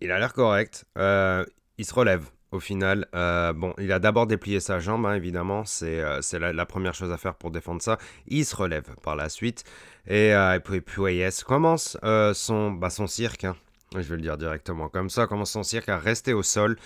[0.00, 0.84] l'air correct.
[0.96, 3.08] il se relève au final.
[3.12, 5.98] bon, il a d'abord déplié sa jambe, hein, évidemment, c'est
[6.38, 7.98] la, première chose à faire pour défendre ça.
[8.28, 9.64] Il se relève par la suite.
[10.08, 11.96] Et, puis, puis commence
[12.34, 13.44] son, bah, son cirque.
[13.44, 13.56] Hein.
[13.94, 16.76] Je vais le dire directement comme ça, commence son cirque à rester au sol.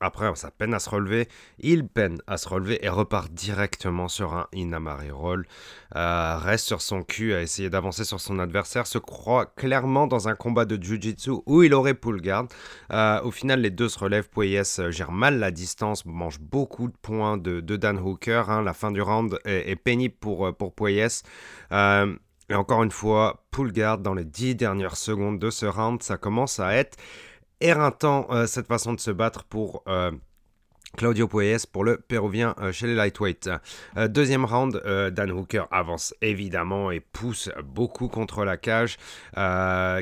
[0.00, 1.26] Après, ça peine à se relever.
[1.58, 5.46] Il peine à se relever et repart directement sur un Inamari Roll.
[5.94, 8.86] Euh, reste sur son cul à essayer d'avancer sur son adversaire.
[8.86, 12.48] Se croit clairement dans un combat de Jiu-Jitsu où il aurait pull guard.
[12.92, 14.28] Euh, au final, les deux se relèvent.
[14.28, 18.50] Pueyes euh, gère mal la distance, mange beaucoup de points de, Dan Hooker.
[18.50, 18.62] Hein.
[18.62, 20.74] La fin du round est, pénible pour, pour
[22.48, 26.02] et encore une fois, pull guard dans les dix dernières secondes de ce round.
[26.02, 26.96] Ça commence à être
[27.60, 30.10] éreintant euh, cette façon de se battre pour euh,
[30.96, 33.50] Claudio Pueyes pour le Péruvien euh, chez les lightweight.
[34.08, 34.80] deuxième round,
[35.12, 38.96] Dan Hooker avance évidemment et pousse beaucoup contre la cage.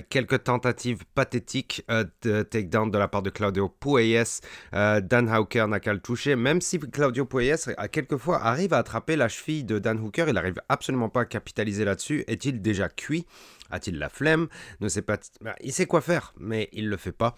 [0.09, 1.85] quelques tentatives pathétiques
[2.23, 4.40] de takedown de la part de Claudio Pueyes.
[4.73, 9.17] Dan Hooker n'a qu'à le toucher, même si Claudio Pueyes a quelquefois arrive à attraper
[9.17, 12.25] la cheville de Dan Hooker, il n'arrive absolument pas à capitaliser là-dessus.
[12.29, 13.27] Est-il déjà cuit?
[13.75, 14.49] A-t-il la flemme?
[14.81, 14.89] Ne.
[15.01, 17.35] Bah, il sait quoi faire, mais il le fait pas.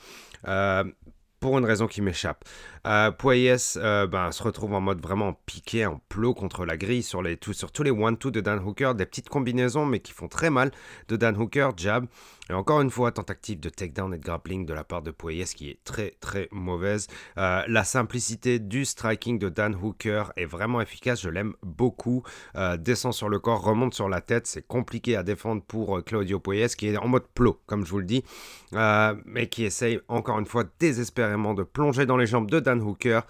[1.46, 2.44] Pour une raison qui m'échappe.
[2.88, 7.22] Euh, euh, ben, se retrouve en mode vraiment piqué, en plot contre la grille sur,
[7.22, 10.50] les, sur tous les one-two de Dan Hooker, des petites combinaisons mais qui font très
[10.50, 10.72] mal
[11.08, 12.06] de Dan Hooker, jab.
[12.48, 15.44] Et encore une fois, tentative de takedown et de grappling de la part de Poyes
[15.46, 17.08] qui est très très mauvaise.
[17.38, 22.22] Euh, la simplicité du striking de Dan Hooker est vraiment efficace, je l'aime beaucoup.
[22.54, 26.38] Euh, descend sur le corps, remonte sur la tête, c'est compliqué à défendre pour Claudio
[26.38, 28.24] Poyes qui est en mode plot, comme je vous le dis,
[28.72, 33.20] mais qui essaye encore une fois désespérément de plonger dans les jambes de Dan Hooker.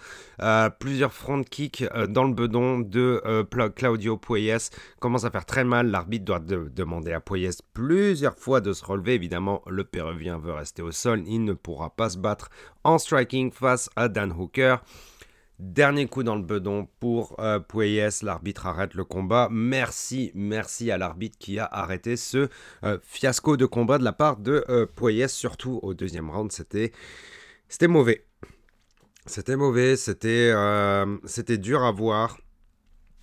[0.41, 5.45] Euh, plusieurs front kicks euh, dans le bedon de euh, Claudio Pueyes commence à faire
[5.45, 5.89] très mal.
[5.91, 9.15] L'arbitre doit demander à Pueyes plusieurs fois de se relever.
[9.15, 11.23] Évidemment, le Péruvien veut rester au sol.
[11.27, 12.49] Il ne pourra pas se battre
[12.83, 14.77] en striking face à Dan Hooker.
[15.59, 17.59] Dernier coup dans le bedon pour euh.
[18.21, 19.49] L'arbitre arrête le combat.
[19.51, 22.47] Merci, merci à l'arbitre qui a arrêté ce
[23.01, 25.27] fiasco de combat de la part de Pueyes.
[25.29, 26.91] Surtout au deuxième round, c'était,
[27.69, 28.25] c'était mauvais.
[29.25, 31.17] C'était mauvais, c'était euh,
[31.57, 32.39] dur à voir.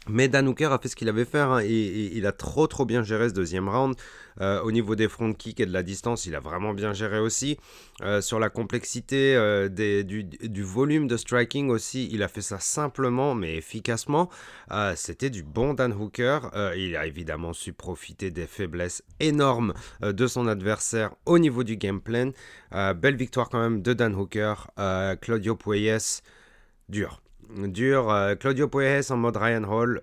[0.08, 1.40] Mais Dan Hooker a fait ce qu'il avait fait.
[1.40, 3.96] Hein, il a trop trop bien géré ce deuxième round.
[4.40, 7.18] Euh, au niveau des front kicks et de la distance, il a vraiment bien géré
[7.18, 7.58] aussi.
[8.02, 13.34] Euh, sur la complexité euh, du, volume de striking aussi, il a fait ça simplement
[13.34, 14.28] mais efficacement.
[14.96, 16.50] C'était du bon Dan Hooker.
[16.76, 22.00] il a évidemment su profiter des faiblesses énormes de son adversaire au niveau du game
[22.00, 22.32] plan.
[22.72, 24.54] belle victoire quand même de Dan Hooker.
[25.20, 26.22] Claudio Pueyes,
[26.88, 28.36] dur dur.
[28.40, 30.00] Claudio Pueyes en mode Ryan Hall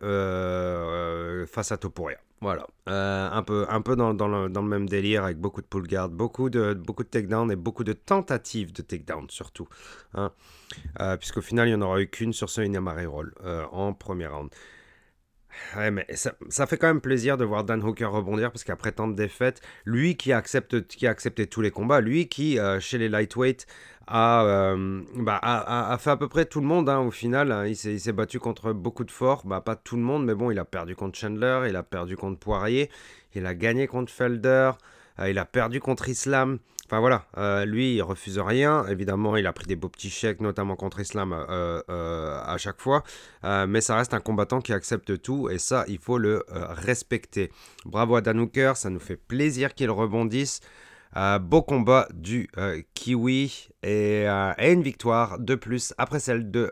[1.47, 2.17] face à Topuria.
[2.41, 6.09] Voilà, euh, un peu, un peu dans, le, même délire avec beaucoup de pull guard,
[6.09, 9.67] beaucoup de, beaucoup de takedown et beaucoup de tentatives de takedown surtout.
[10.15, 10.31] Hein.
[10.99, 13.93] Euh, puisqu'au final, il n'y en aura eu qu'une sur ce Inamare Roll euh, en
[13.93, 14.49] premier round.
[15.75, 19.07] Ouais, mais ça, fait quand même plaisir de voir Dan Hooker rebondir parce qu'après tant
[19.07, 23.09] de défaites, lui qui, accepte, qui a accepté tous les combats, lui qui, chez les
[23.09, 23.67] lightweight,
[24.13, 27.65] euh, bah, a, a, fait à peu près tout le monde hein, au final.
[27.67, 30.59] Il s'est battu contre beaucoup de forts, bah, pas tout le monde, mais bon, il
[30.59, 32.89] a perdu contre Chandler, il a perdu contre Poirier,
[33.35, 34.71] il a gagné contre Felder,
[35.19, 36.59] euh, il a perdu contre Islam.
[36.85, 38.85] Enfin voilà, euh, lui il refuse rien.
[38.87, 43.03] Évidemment, il a pris des beaux petits chèques, notamment contre Islam à chaque fois.
[43.43, 47.49] mais ça reste un combattant qui accepte tout et ça, il faut le respecter.
[47.85, 50.59] Bravo à Dan Hooker, ça nous fait plaisir qu'il rebondisse.
[51.17, 56.71] Euh, beau combat du euh, Kiwi euh, et, une victoire de plus après celle de,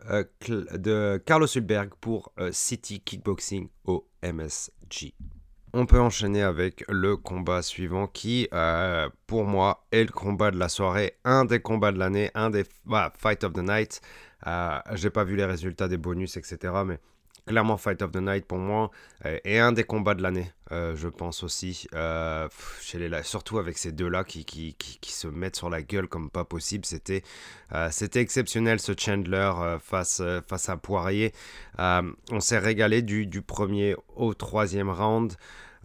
[0.77, 5.13] de Carlos Hulberg pour City Kickboxing au MSG.
[5.73, 8.47] On peut enchaîner avec le combat suivant qui,
[9.27, 12.63] pour moi, est le combat de la soirée, un des combats de l'année, un des
[12.85, 14.01] bah, Fight of the Night.
[14.93, 16.73] J'ai pas vu les résultats des bonus, etc.
[16.85, 16.99] Mais
[17.49, 18.91] clairement Fight of the Night pour moi
[19.43, 21.87] et un des combats de l'année, euh, je pense aussi.
[21.95, 22.47] Euh,
[23.23, 26.85] surtout avec ces deux-là qui, qui, qui, se mettent sur la gueule comme pas possible.
[26.85, 27.23] C'était
[27.73, 31.33] euh, exceptionnel ce Chandler face, face à Poirier.
[31.77, 35.33] on s'est régalé du, du, premier au troisième round.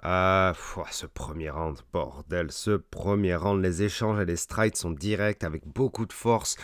[0.03, 5.67] ce premier round, bordel, ce premier round, les échanges et les strides sont directs avec
[5.67, 6.57] beaucoup de force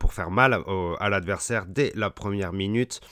[0.00, 0.58] pour faire mal
[1.00, 3.02] à l'adversaire dès la première minute.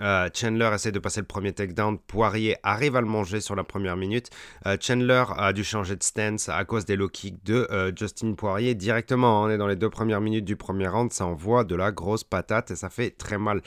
[0.00, 1.98] Euh, Chandler essaie de passer le premier takedown.
[1.98, 4.30] Poirier arrive à le manger sur la première minute.
[4.66, 8.34] Euh, Chandler a dû changer de stance à cause des low kicks de euh, Justin
[8.34, 8.74] Poirier.
[8.74, 11.12] Directement, on est dans les deux premières minutes du premier round.
[11.12, 13.62] Ça envoie de la grosse patate et ça fait très mal.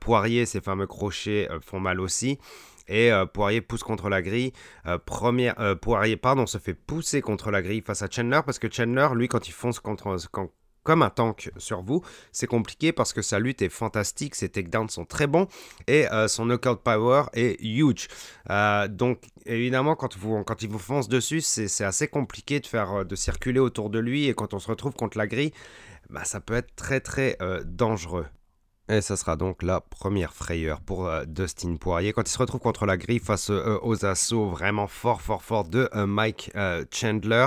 [0.00, 2.38] Poirier, ses fameux crochets font mal aussi.
[2.88, 4.52] Et Poirier pousse contre la grille.
[5.06, 9.08] première, Poirier pardon, se fait pousser contre la grille face à Chandler parce que Chandler,
[9.14, 10.16] lui, quand il fonce contre,
[10.84, 12.02] comme un tank sur vous.
[12.30, 15.48] C'est compliqué parce que sa lutte est fantastique, ses takedowns sont très bons
[15.88, 18.08] et euh, son knockout power est huge.
[18.50, 20.14] Euh, donc évidemment, quand,
[20.62, 24.34] il vous fonce dessus, c'est assez compliqué de, faire, de circuler autour de lui et
[24.34, 25.52] quand on se retrouve contre la grille,
[26.10, 28.26] bah, ça peut être très très dangereux.
[28.90, 32.60] Et ça sera donc la première frayeur pour euh, Dustin Poirier quand il se retrouve
[32.60, 36.52] contre la grille face euh, aux assauts vraiment fort fort fort de euh, Mike
[36.90, 37.46] Chandler.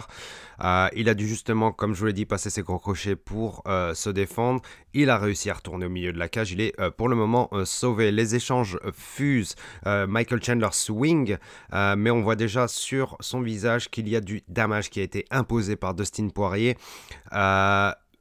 [0.95, 4.10] il a dû justement, comme je vous l'ai dit, passer ses gros crochets pour se
[4.10, 4.62] défendre.
[4.93, 6.52] Il a réussi à retourner au milieu de la cage.
[6.52, 8.12] Il est pour le moment sauvé.
[8.12, 9.56] Les échanges fusent.
[9.86, 11.38] Michael Chandler swing,
[11.71, 15.26] mais on voit déjà sur son visage qu'il y a du damage qui a été
[15.30, 16.78] imposé par Dustin Poirier.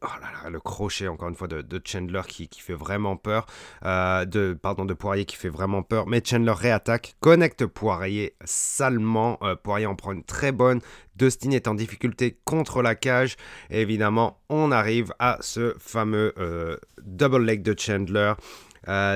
[0.02, 0.08] Oh
[0.50, 3.46] le crochet encore une fois de, Chandler qui, fait vraiment peur,
[3.84, 9.38] euh, de pardon de Poirier qui fait vraiment peur, mais Chandler réattaque, connecte Poirier salement,
[9.42, 10.80] euh, Poirier en prend une très bonne,
[11.16, 13.36] Dustin est en difficulté contre la cage,
[13.70, 18.34] évidemment on arrive à ce fameux euh, double leg de Chandler.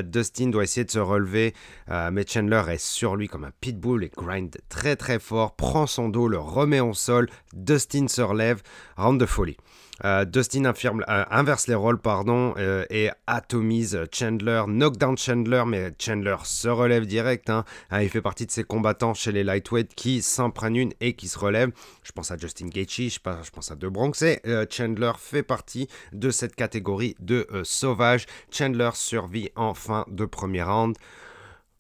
[0.03, 1.55] Dustin doit essayer de se relever,
[1.87, 6.09] mais Chandler est sur lui comme un pitbull et grind très très fort, prend son
[6.09, 8.63] dos, le remet au sol, Dustin se relève,
[8.97, 9.59] round de folie.
[10.05, 16.37] Euh, Dustin euh, inverse les rôles pardon, euh, et atomise Chandler, knockdown Chandler, mais Chandler
[16.45, 17.51] se relève direct.
[17.51, 17.65] Hein.
[17.93, 21.29] il fait partie de ces combattants chez les lightweight qui s'en prennent une et qui
[21.29, 21.73] se relèvent.
[22.03, 24.25] Je pense à Justin Gaethje, je, pense à De Bronx
[24.71, 28.27] Chandler fait partie de cette catégorie de sauvages.
[28.51, 30.97] Chandler survit en fin de premier round.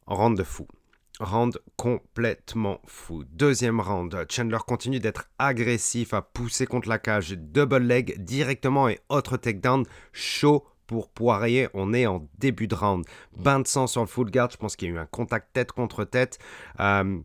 [0.06, 0.66] Round de fou
[1.20, 3.24] round complètement fou.
[3.30, 8.98] Deuxième round, Chandler continue d'être agressif, à pousser contre la cage, double leg directement et
[9.09, 11.68] autre takedown chaud pour Poirier.
[11.74, 13.04] On est en début de round.
[13.37, 15.52] Bain de sang sur le full guard, je pense qu'il y a eu un contact
[15.52, 16.38] tête contre tête.
[16.80, 17.20] Euh,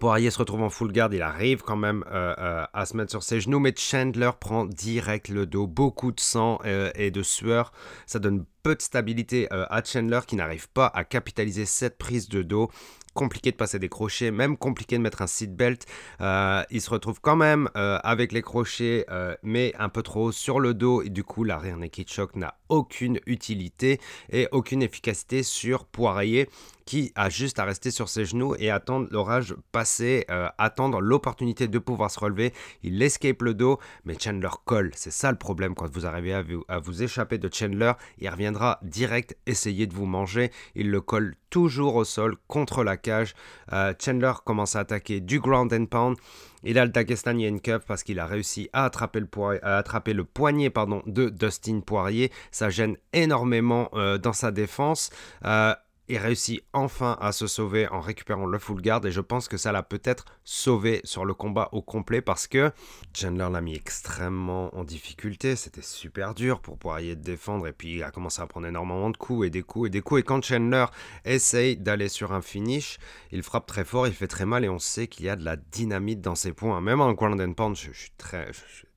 [0.00, 3.10] Poirier se retrouve en full guard, il arrive quand même euh, euh, à se mettre
[3.10, 6.58] sur ses genoux, mais Chandler prend direct le dos, beaucoup de sang
[6.94, 7.72] et de sueur.
[8.06, 12.42] Ça donne peu de stabilité à Chandler qui n'arrive pas à capitaliser cette prise de
[12.42, 12.70] dos
[13.16, 15.86] compliqué de passer des crochets, même compliqué de mettre un seatbelt.
[16.20, 20.30] Euh, il se retrouve quand même euh, avec les crochets, euh, mais un peu trop
[20.30, 21.02] sur le dos.
[21.02, 23.98] Et du coup, l'arrière naked shock n'a aucune utilité
[24.30, 26.48] et aucune efficacité sur Poirier
[26.86, 30.24] qui a juste à rester sur ses genoux et attendre l'orage passer,
[30.56, 32.54] attendre l'opportunité de pouvoir se relever.
[32.82, 34.92] Il escape le dos, mais Chandler colle.
[34.94, 37.92] C'est ça le problème quand vous arrivez à vous, échapper de Chandler.
[38.18, 40.50] Il reviendra direct essayer de vous manger.
[40.74, 43.34] Il le colle toujours au sol contre la cage.
[43.72, 46.16] Euh, Chandler commence à attaquer du ground and pound.
[46.64, 50.70] Il a le Dagestani Cup parce qu'il a réussi à attraper le, poignet
[51.06, 52.32] de Dustin Poirier.
[52.50, 55.10] Ça gêne énormément euh, dans sa défense.
[55.44, 55.74] Euh,
[56.08, 59.04] il réussit enfin à se sauver en récupérant le full guard.
[59.06, 62.70] Et je pense que ça l'a peut-être sauvé sur le combat au complet parce que
[63.14, 67.96] Chandler l'a mis extrêmement en difficulté, c'était super dur pour Poirier de défendre et puis
[67.96, 70.20] il a commencé à prendre énormément de coups et des coups et des coups.
[70.20, 70.86] Et quand Chandler
[71.24, 72.98] essaye d'aller sur un finish,
[73.32, 75.44] il frappe très fort, il fait très mal et on sait qu'il y a de
[75.44, 78.50] la dynamite dans ses points, même en ground and pound, je, suis très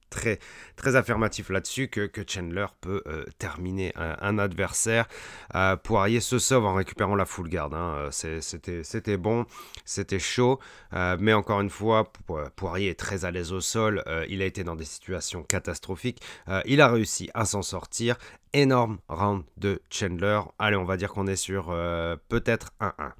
[0.09, 0.39] très,
[0.95, 5.07] affirmatif là-dessus que, Chandler peut euh, terminer un, adversaire.
[5.55, 7.73] Euh, Poirier se sauve en récupérant la full guard.
[7.73, 8.09] Hein.
[8.25, 9.45] Euh, c'était bon,
[9.85, 10.59] c'était chaud,
[10.91, 12.11] mais encore une fois,
[12.55, 14.03] Poirier est très à l'aise au sol.
[14.27, 16.21] il a été dans des situations catastrophiques.
[16.65, 18.17] il a réussi à s'en sortir.
[18.53, 20.39] Énorme round de Chandler.
[20.57, 21.67] Allez, on va dire qu'on est sur
[22.29, 23.11] peut-être 1-1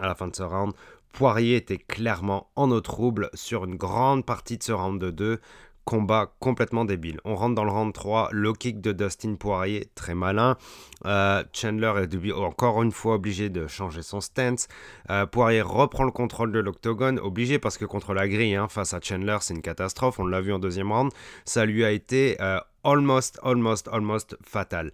[0.00, 0.74] à la fin de ce round.
[1.14, 5.40] Poirier était clairement en eau trouble sur une grande partie de ce round de 2
[5.84, 7.20] combat complètement débile.
[7.24, 10.56] On rentre dans le round 3, low kick de Dustin Poirier, très malin.
[11.06, 14.68] Euh, Chandler est encore une fois obligé de changer son stance.
[15.10, 18.94] Euh, Poirier reprend le contrôle de l'octogone, obligé parce que contre la grille, hein, face
[18.94, 20.18] à Chandler, c'est une catastrophe.
[20.18, 21.12] On l'a vu en deuxième round.
[21.44, 24.90] Ça lui a été euh, almost, almost, almost fatal.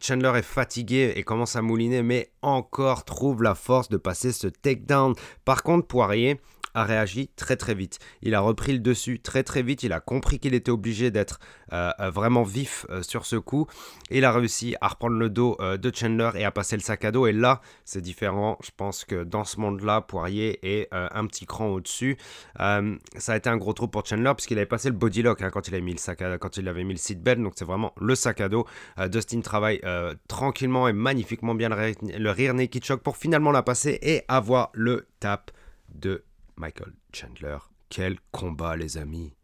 [0.00, 4.46] Chandler est fatigué et commence à mouliner, mais encore trouve la force de passer ce
[4.46, 5.14] takedown.
[5.44, 6.40] Par contre, Poirier
[6.76, 7.98] a réagi très très vite.
[8.22, 9.82] Il a repris le dessus très très vite.
[9.82, 11.40] Il a compris qu'il était obligé d'être
[11.72, 13.66] euh, euh, vraiment vif euh, sur ce coup.
[14.10, 17.12] il a réussi à reprendre le dos de Chandler et à passer le sac à
[17.12, 17.26] dos.
[17.26, 18.58] Et là, c'est différent.
[18.62, 22.16] Je pense que dans ce monde-là, Poirier est un petit cran au-dessus.
[22.58, 25.50] ça a été un gros trou pour Chandler puisqu'il avait passé le body lock hein,
[25.50, 27.42] quand il avait mis le sac à, quand il avait mis le seatbelt.
[27.42, 28.66] Donc c'est vraiment le sac à dos.
[29.08, 29.80] Dustin travaille
[30.28, 34.70] tranquillement et magnifiquement bien le, le rear naked shock pour finalement la passer et avoir
[34.74, 35.50] le tap
[35.94, 36.22] de
[36.56, 37.58] Michael Chandler.
[37.88, 39.34] Quel combat, les amis.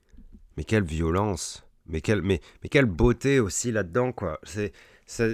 [0.57, 1.65] Mais quelle violence.
[1.87, 4.41] Mais quelle, mais, mais quelle beauté aussi là-dedans, quoi.
[4.45, 4.73] C'est,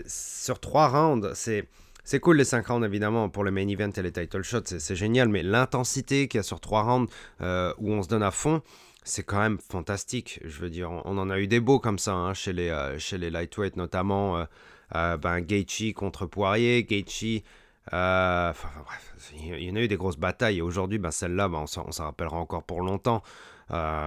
[0.07, 1.69] sur trois rounds, c'est,
[2.05, 4.97] c'est cool les cinq rounds, évidemment, pour le main event et les title shots, c'est,
[4.97, 5.29] génial.
[5.29, 8.63] Mais l'intensité qu'il y a sur trois rounds euh, où on se donne à fond,
[9.05, 10.41] c'est quand même fantastique.
[10.45, 12.99] Je veux dire, on, en a eu des beaux comme ça hein, chez, les, euh,
[12.99, 14.47] chez les lightweight, notamment
[14.95, 16.85] euh, ben, Gaethje contre Poirier.
[16.85, 17.43] Gaethje,
[17.91, 20.59] bref, il y en a eu des grosses batailles.
[20.59, 23.23] Et aujourd'hui, ben, celle-là, ben, on s'en rappellera encore pour longtemps.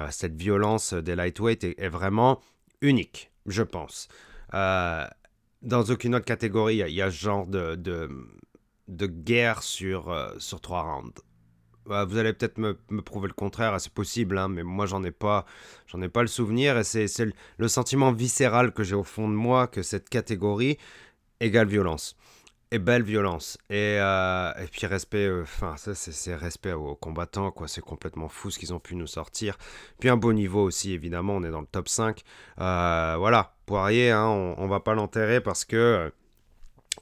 [0.10, 2.42] cette violence des lightweight est, vraiment
[2.82, 4.08] unique, je pense.
[4.52, 8.08] dans aucune autre catégorie, il y, a ce genre de,
[8.88, 10.16] guerre sur,
[10.62, 11.22] trois rounds.
[11.86, 15.46] Vous allez peut-être me, prouver le contraire, c'est possible, hein, mais moi j'en ai pas,
[15.88, 17.08] j'en ai pas le souvenir et c'est
[17.58, 20.78] le, sentiment viscéral que j'ai au fond de moi que cette catégorie
[21.40, 22.16] égale violence
[22.72, 27.68] et belle violence et, euh, puis respect, euh, enfin ça c'est respect aux combattants quoi,
[27.68, 29.58] c'est complètement fou ce qu'ils ont pu nous sortir.
[30.00, 32.22] Puis un beau niveau aussi évidemment, on est dans le top 5.
[32.60, 36.12] Euh, voilà, Poirier, hein, on, on va pas l'enterrer parce que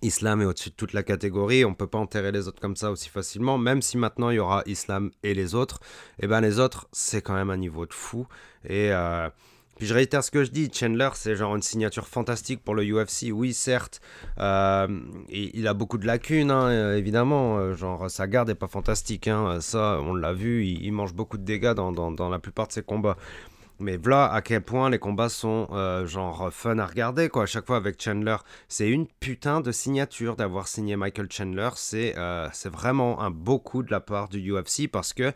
[0.01, 2.89] Islam est au-dessus de toute la catégorie, on peut pas enterrer les autres comme ça
[2.89, 5.79] aussi facilement, même si maintenant il y aura Islam et les autres,
[6.19, 8.27] et eh ben les autres c'est quand même un niveau de fou.
[8.67, 8.91] Et
[9.79, 12.83] puis je réitère ce que je dis, Chandler c'est genre une signature fantastique pour le
[12.83, 13.99] UFC, oui certes,
[14.39, 14.87] euh,
[15.29, 19.99] il a beaucoup de lacunes hein, évidemment, genre sa garde est pas fantastique, hein, ça
[20.03, 23.17] on l'a vu, il, mange beaucoup de dégâts dans, dans la plupart de ses combats.
[23.79, 27.43] Mais voilà à quel point les combats sont euh, genre fun à regarder quoi.
[27.43, 28.35] À chaque fois avec Chandler,
[28.67, 31.69] c'est une putain de signature d'avoir signé Michael Chandler.
[31.75, 35.31] C'est euh, vraiment un beau coup de la part du UFC parce que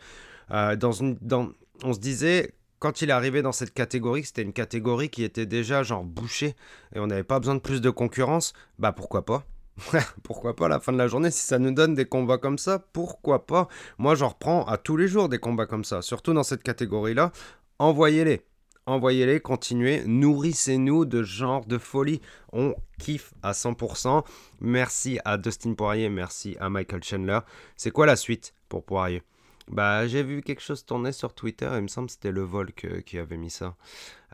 [0.50, 1.48] euh, dans une, dans,
[1.84, 2.52] on se disait
[2.84, 6.54] quand il est arrivé dans cette catégorie, c'était une catégorie qui était déjà genre bouchée
[6.94, 8.52] et on n'avait pas besoin de plus de concurrence.
[8.78, 9.44] Bah pourquoi pas?
[10.22, 12.58] Pourquoi pas à la fin de la journée, si ça nous donne des combats comme
[12.58, 13.68] ça, pourquoi pas?
[13.96, 17.32] Moi, j'en reprends à tous les jours des combats comme ça, surtout dans cette catégorie-là
[17.78, 18.42] envoyez-les.
[18.84, 22.20] Envoyez-les, continuez, nourrissez-nous de genre de folie.
[22.52, 24.24] On kiffe à 100%.
[24.60, 27.38] Merci à Dustin Poirier, merci à Michael Chandler.
[27.78, 29.22] C'est quoi la suite pour Poirier?
[29.68, 32.72] Bah, j'ai vu quelque chose tourner sur Twitter, il me semble que c'était le vol
[32.72, 33.76] qui avait mis ça.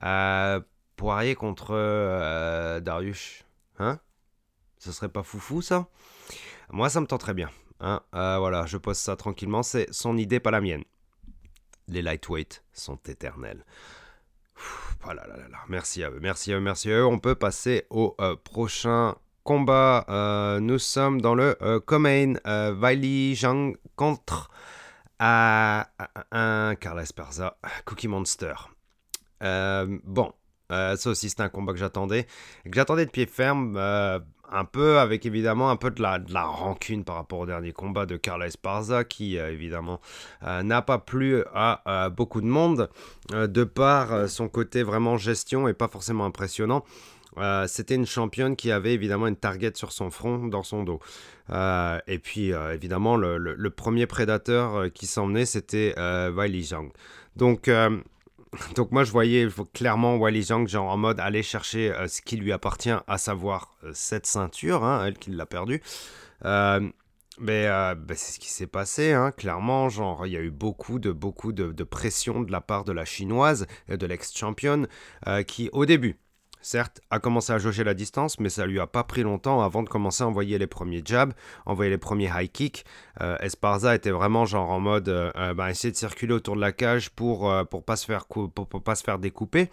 [0.02, 0.60] Euh,
[0.96, 3.44] Poirier contre euh, Darius.
[3.78, 3.98] Hein?
[4.78, 5.88] Ce serait pas foufou ça?
[6.70, 7.50] Moi, ça me tenterait bien.
[7.80, 9.62] Hein euh, voilà, je pose ça tranquillement.
[9.62, 10.84] C'est son idée, pas la mienne
[11.88, 13.64] les lightweights sont éternels.
[15.02, 15.58] voilà, là, là, là.
[15.68, 17.06] Merci à eux, merci à eux, merci à eux.
[17.06, 20.04] On peut passer au euh, prochain combat.
[20.60, 24.50] Nous sommes dans le Comain Wiley Zhang contre
[25.20, 28.54] un Carla Esparza, Cookie Monster.
[29.40, 30.32] bon,
[30.70, 32.24] ça aussi c'est un combat que j'attendais,
[32.64, 33.76] que j'attendais de pied ferme
[34.50, 38.16] un peu avec évidemment un peu de la, rancune par rapport au dernier combat de
[38.16, 40.00] Carla Esparza qui euh, évidemment
[40.42, 42.90] euh, n'a pas plu à beaucoup de monde
[43.32, 46.84] euh, de par son côté vraiment gestion et pas forcément impressionnant.
[47.66, 51.00] C'était une championne qui avait évidemment une target sur son front, dans son dos.
[51.50, 56.90] et puis évidemment le, premier prédateur qui s'emmenait c'était Wei Zhang.
[57.36, 57.68] Donc
[58.74, 62.36] donc moi je voyais clairement Wally Zhang genre en mode aller chercher euh, ce qui
[62.36, 65.82] lui appartient, à savoir euh, cette ceinture, hein, elle qui l'a perdue.
[66.44, 66.88] Euh,
[67.38, 69.88] mais ben, c'est ce qui s'est passé, hein, clairement.
[69.88, 73.06] Genre, il y a eu beaucoup de, beaucoup de pression de la part de la
[73.06, 74.88] chinoise, de l'ex-championne,
[75.46, 76.18] qui au début,
[76.62, 79.82] Certes, a commencé à jauger la distance, mais ça lui a pas pris longtemps avant
[79.82, 81.32] de commencer à envoyer les premiers jabs,
[81.66, 82.84] envoyer les premiers high kicks.
[83.20, 86.60] Euh, Esparza était vraiment genre en mode euh, euh, bah, essayer de circuler autour de
[86.60, 89.70] la cage pour, pour, pas, se faire pour, pour pas se faire découper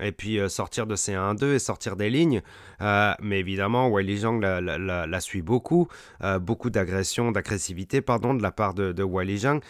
[0.00, 2.42] et puis euh, sortir de ces 1-2 et sortir des lignes.
[2.80, 5.88] Euh, mais évidemment, Wiley Zhang la, suit beaucoup,
[6.22, 9.60] euh, beaucoup d'agression, d'agressivité, pardon, de la part de, de Wiley Zhang.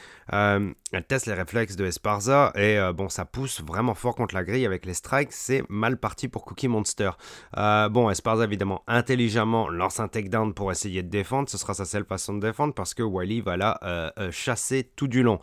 [0.92, 4.66] Elle teste les réflexes de Esparza et bon, ça pousse vraiment fort contre la grille
[4.66, 5.32] avec les strikes.
[5.32, 7.10] C'est mal parti pour Cookie Monster.
[7.54, 11.48] bon, Esparza, évidemment, intelligemment lance un takedown pour essayer de défendre.
[11.48, 15.22] Ce sera sa seule façon de défendre parce que Wiley va la chasser tout du
[15.22, 15.40] long.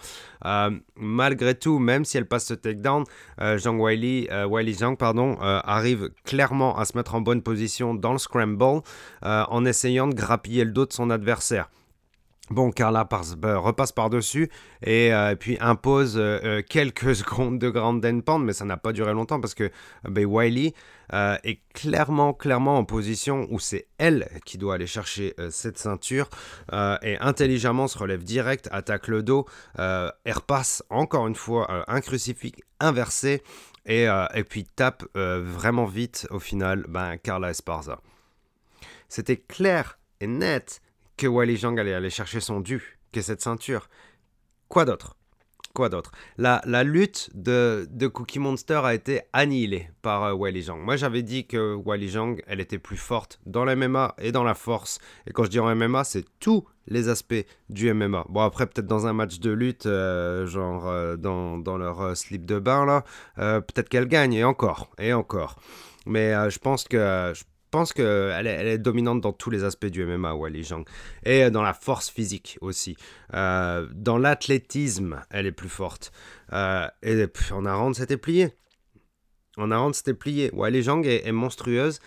[0.95, 3.03] malgré tout, même si elle passe ce takedown,
[3.39, 4.27] Zhang Wiley,
[4.73, 8.81] Zhang pardon, euh, arrive clairement à se mettre en bonne position dans le scramble
[9.23, 11.69] euh, en essayant de grappiller le dos de son adversaire.
[12.51, 14.51] Bon, Carla bah, repasse par-dessus
[14.83, 16.21] et, euh, puis impose
[16.69, 19.71] quelques secondes de grande pound, mais ça n'a pas duré longtemps parce que
[20.07, 20.73] bah, Wiley
[21.11, 26.29] est clairement, clairement en position où c'est elle qui doit aller chercher cette ceinture
[26.73, 29.45] et intelligemment se relève direct, attaque le dos
[29.77, 33.43] et repasse encore une fois un crucifix inversé
[33.87, 37.99] euh, et, puis tape euh, vraiment vite au final ben, Carla Esparza.
[39.07, 40.81] C'était clair et net
[41.17, 43.89] que Wally Zhang allait aller chercher son dû, que cette ceinture.
[44.67, 45.15] Quoi d'autre?
[45.73, 46.11] Quoi d'autre?
[46.37, 50.79] La, lutte de, de Cookie Monster a été annihilée par euh, Wally Zhang.
[50.79, 54.53] Moi, j'avais dit que Wally Zhang, elle était plus forte dans MMA et dans la
[54.53, 54.99] force.
[55.27, 58.25] Et quand je dis en MMA, c'est tous les aspects du MMA.
[58.29, 62.45] Bon, après, peut-être dans un match de lutte, euh, genre euh, dans, dans, leur slip
[62.45, 63.03] de bain, là,
[63.35, 65.59] peut-être qu'elle gagne, et encore, et encore.
[66.05, 67.33] Mais je pense que
[67.75, 70.85] pense qu'elle est, est dominante dans tous les aspects du MMA, Wally Zhang.
[71.25, 72.95] Et dans la force physique aussi.
[73.33, 76.13] Euh, dans l'athlétisme, elle est plus forte.
[76.53, 78.53] Euh, et en Aran, c'était plié.
[79.57, 80.51] En Aran, c'était plié.
[80.53, 81.99] Wally Zhang est, monstrueuse.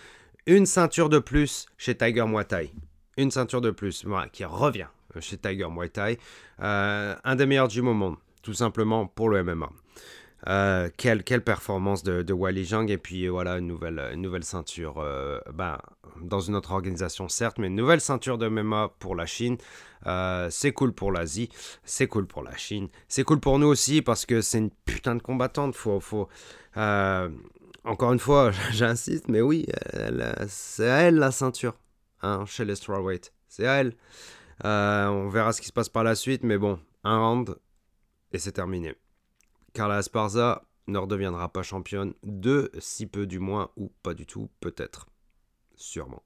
[0.47, 2.73] Une ceinture de plus chez Tiger Muay Thai.
[3.17, 4.03] Une ceinture de plus,
[4.33, 4.87] qui revient
[5.19, 6.17] chez Tiger Muay Thai.
[6.61, 9.69] Euh, un des meilleurs du monde, tout simplement pour le MMA.
[10.47, 14.99] Euh, quelle, performance de, de, Wally Zhang et puis voilà une nouvelle, une nouvelle ceinture
[14.99, 15.77] euh, ben,
[16.21, 19.57] dans une autre organisation certes mais une nouvelle ceinture de MMA pour la Chine.
[20.05, 21.49] Euh, c'est cool pour l'Asie
[21.83, 25.15] c'est cool pour la Chine c'est cool pour nous aussi parce que c'est une putain
[25.15, 25.75] de combattante.
[25.75, 26.29] Faut
[27.83, 29.65] encore une fois j'insiste mais oui
[30.47, 31.75] c'est à elle la ceinture
[32.21, 33.33] hein, chez les strawweight.
[33.49, 33.93] C'est à elle.
[34.63, 37.57] On verra ce qui se passe par la suite mais bon un round
[38.31, 38.95] et c'est terminé
[39.73, 44.49] Carla Esparza ne redeviendra pas championne de si peu du moins, ou pas du tout,
[44.59, 45.07] peut-être.
[45.75, 46.23] Sûrement.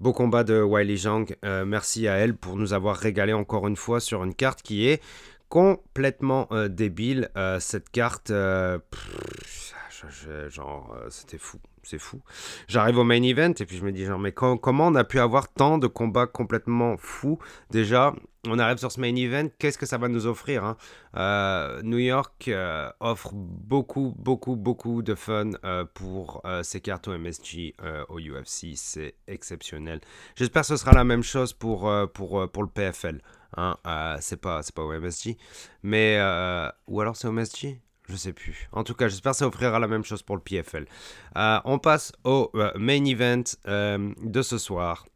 [0.00, 1.26] Beau combat de Wiley Zhang.
[1.44, 4.86] Euh, merci à elle pour nous avoir régalé encore une fois sur une carte qui
[4.86, 5.02] est
[5.48, 7.30] complètement euh, débile.
[7.36, 8.32] Euh, cette carte,
[10.48, 12.20] genre, c'était fou c'est fou.
[12.66, 15.20] J'arrive au main event et puis je me dis genre mais comment on a pu
[15.20, 17.38] avoir tant de combats complètement fous?
[17.70, 18.14] Déjà
[18.46, 20.76] on arrive sur ce main event, qu'est-ce que ça va nous offrir hein?
[21.16, 27.16] euh, New York euh, offre beaucoup, beaucoup, beaucoup de fun euh, pour ses cartes au
[27.16, 27.74] MSG,
[28.08, 28.76] au UFC.
[28.76, 30.00] C'est exceptionnel.
[30.36, 33.20] J'espère que ce sera la même chose pour, pour, pour le PFL.
[33.56, 33.76] Hein?
[34.20, 35.36] c'est pas, pas au MSG.
[35.82, 36.18] Mais,
[36.86, 38.68] ou alors c'est au MSG je sais plus.
[38.72, 40.86] En tout cas, j'espère que ça offrira la même chose pour le PFL.
[41.36, 45.06] Euh, on passe au euh, main event euh, de ce soir.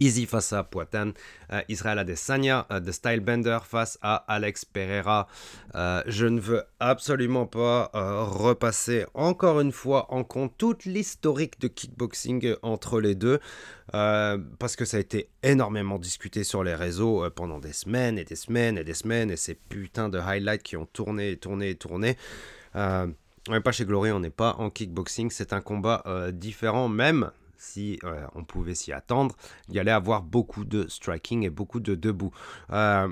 [0.00, 1.12] Easy face à Poitin,
[1.52, 5.28] euh, Israël Adesanya euh, de Stylebender face à Alex Pereira.
[5.74, 11.68] Euh, je ne veux absolument pas repasser encore une fois en compte toute l'historique de
[11.68, 13.40] kickboxing entre les deux,
[13.92, 18.36] parce que ça a été énormément discuté sur les réseaux pendant des semaines et des
[18.36, 21.74] semaines et des semaines, et ces putains de highlights qui ont tourné et tourné et
[21.76, 22.16] tourné.
[22.74, 23.14] on
[23.48, 27.98] n'est pas chez Glory, on n'est pas en kickboxing, c'est un combat différent même si
[28.04, 29.36] euh, on pouvait s'y attendre,
[29.68, 32.32] il y allait avoir beaucoup de striking et beaucoup de debout.
[32.70, 33.08] Euh,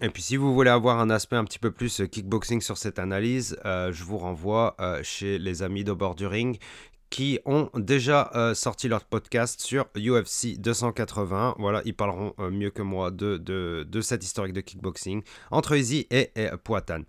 [0.00, 2.98] et puis si vous voulez avoir un aspect un petit peu plus kickboxing sur cette
[2.98, 6.58] analyse, euh, je vous renvoie chez les amis d'Oborduring
[7.10, 11.56] qui ont déjà sorti leur podcast sur UFC 280.
[11.58, 16.30] Voilà, ils parleront mieux que moi de, de, cette historique de kickboxing entre Easy et,
[16.36, 17.02] et Poitin.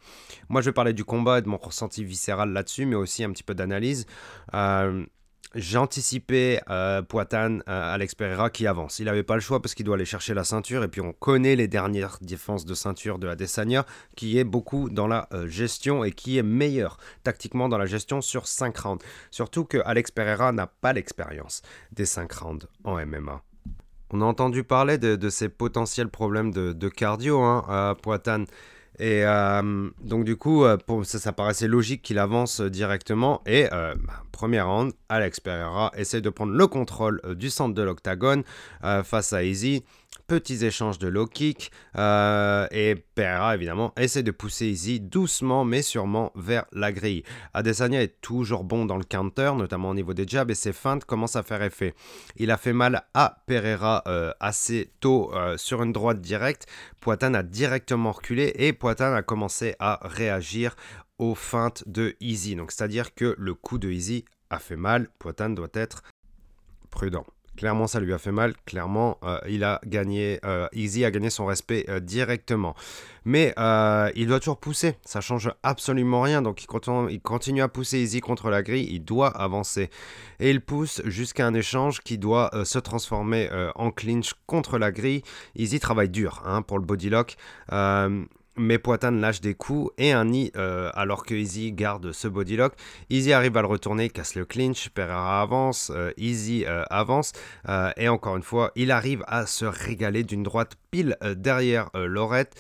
[0.48, 3.32] Moi, je vais parler du combat et de mon ressenti viscéral là-dessus, mais aussi un
[3.32, 4.08] petit peu d'analyse.
[4.54, 5.06] J'ai
[5.76, 9.00] anticipé euh, Poitin euh, Alex Pereira qui avance.
[9.00, 10.84] Il n'avait pas le choix parce qu'il doit aller chercher la ceinture.
[10.84, 13.86] Et puis on connaît les dernières défenses de ceinture de Adesanya
[14.16, 18.22] qui est beaucoup dans la euh, gestion et qui est meilleur tactiquement dans la gestion
[18.22, 19.06] sur 5 rounds.
[19.32, 23.42] Surtout que Alex Pereira n'a pas l'expérience des 5 rounds en MMA.
[24.12, 28.46] On a entendu parler de, ces potentiels problèmes de, cardio hein, à Poitin.
[29.00, 33.42] Et euh, donc du coup, euh, ça, ça, paraissait logique qu'il avance directement.
[33.46, 37.82] Et euh, bah, première round, Alex Pereira essaie de prendre le contrôle du centre de
[37.82, 38.44] l'octagone
[38.82, 39.84] face à Easy
[40.30, 41.72] petits échanges de low kick.
[41.98, 47.24] Euh, et Pereira, évidemment, essaie de pousser Easy doucement mais sûrement vers la grille.
[47.54, 51.04] Adesanya est toujours bon dans le counter, notamment au niveau des jabs, et ses feintes
[51.04, 51.96] commencent à faire effet.
[52.38, 56.68] Il a fait mal à Pereira euh, assez tôt euh, sur une droite directe.
[57.02, 60.76] Poitin a directement reculé et Poitin a commencé à réagir
[61.18, 62.56] aux feintes de Easy.
[62.56, 65.10] Donc c'est-à-dire que le coup de Easy a fait mal.
[65.18, 66.04] Poitin doit être
[66.92, 67.26] prudent.
[67.60, 68.54] Clairement, ça lui a fait mal.
[68.66, 72.74] Clairement, euh, il a gagné, euh, Easy a gagné son respect euh, directement.
[73.26, 73.54] Mais
[74.16, 74.96] il doit toujours pousser.
[75.04, 76.42] Ça change absolument rien.
[76.42, 78.88] Donc, il continue, il continue, à pousser Easy contre la grille.
[78.90, 79.90] Il doit avancer.
[80.40, 85.22] Et il pousse jusqu'à un échange qui doit se transformer en clinch contre la grille.
[85.58, 87.36] Easy travaille dur hein, pour le bodylock
[88.58, 92.74] mais Poitin lâche des coups et un nid euh, alors que Easy garde ce bodylock.
[93.10, 97.32] Easy arrive à le retourner, casse le clinch, Pereira avance, euh, Easy euh, avance
[97.98, 102.56] et encore une fois, il arrive à se régaler d'une droite pile derrière Lorette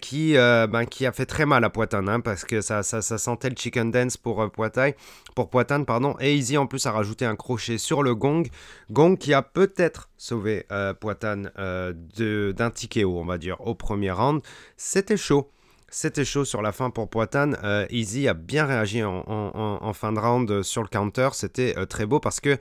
[0.00, 3.50] qui, ben, qui a fait très mal à Poitin hein, parce que ça, ça, sentait
[3.50, 4.90] le chicken dance pour Poitin,
[5.34, 8.44] pour pardon, et Easy en plus a rajouté un crochet sur le gong,
[8.90, 10.66] gong qui a peut-être sauvé
[11.00, 14.42] Poitin d'un ticket haut on va dire au premier round.
[14.76, 15.50] C'était chaud
[15.88, 17.56] C'était chaud sur la fin pour Poitane.
[17.90, 21.30] Easy a bien réagi en, fin de round sur le counter.
[21.32, 22.56] C'était très beau parce que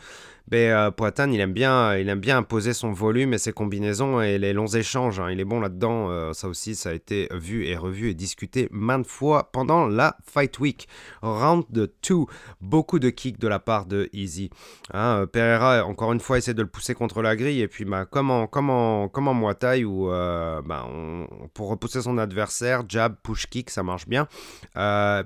[0.49, 4.39] ben, euh, il aime, bien, il aime bien imposer son volume et ses combinaisons et
[4.39, 5.19] les longs échanges.
[5.19, 5.29] Hein.
[5.29, 6.09] Il est bon là-dedans.
[6.09, 10.17] Euh, ça aussi, ça a été vu et revu et discuté maintes fois pendant la
[10.23, 10.87] Fight Week.
[11.21, 11.93] Round 2,
[12.61, 14.49] beaucoup de kicks de la part de Easy.
[14.91, 17.61] Hein, euh, Pereira, encore une fois, essaie de le pousser contre la grille.
[17.61, 20.87] Et puis, bah, comme, en, comme, bah,
[21.53, 24.27] pour repousser son adversaire, jab, push kick, ça marche bien.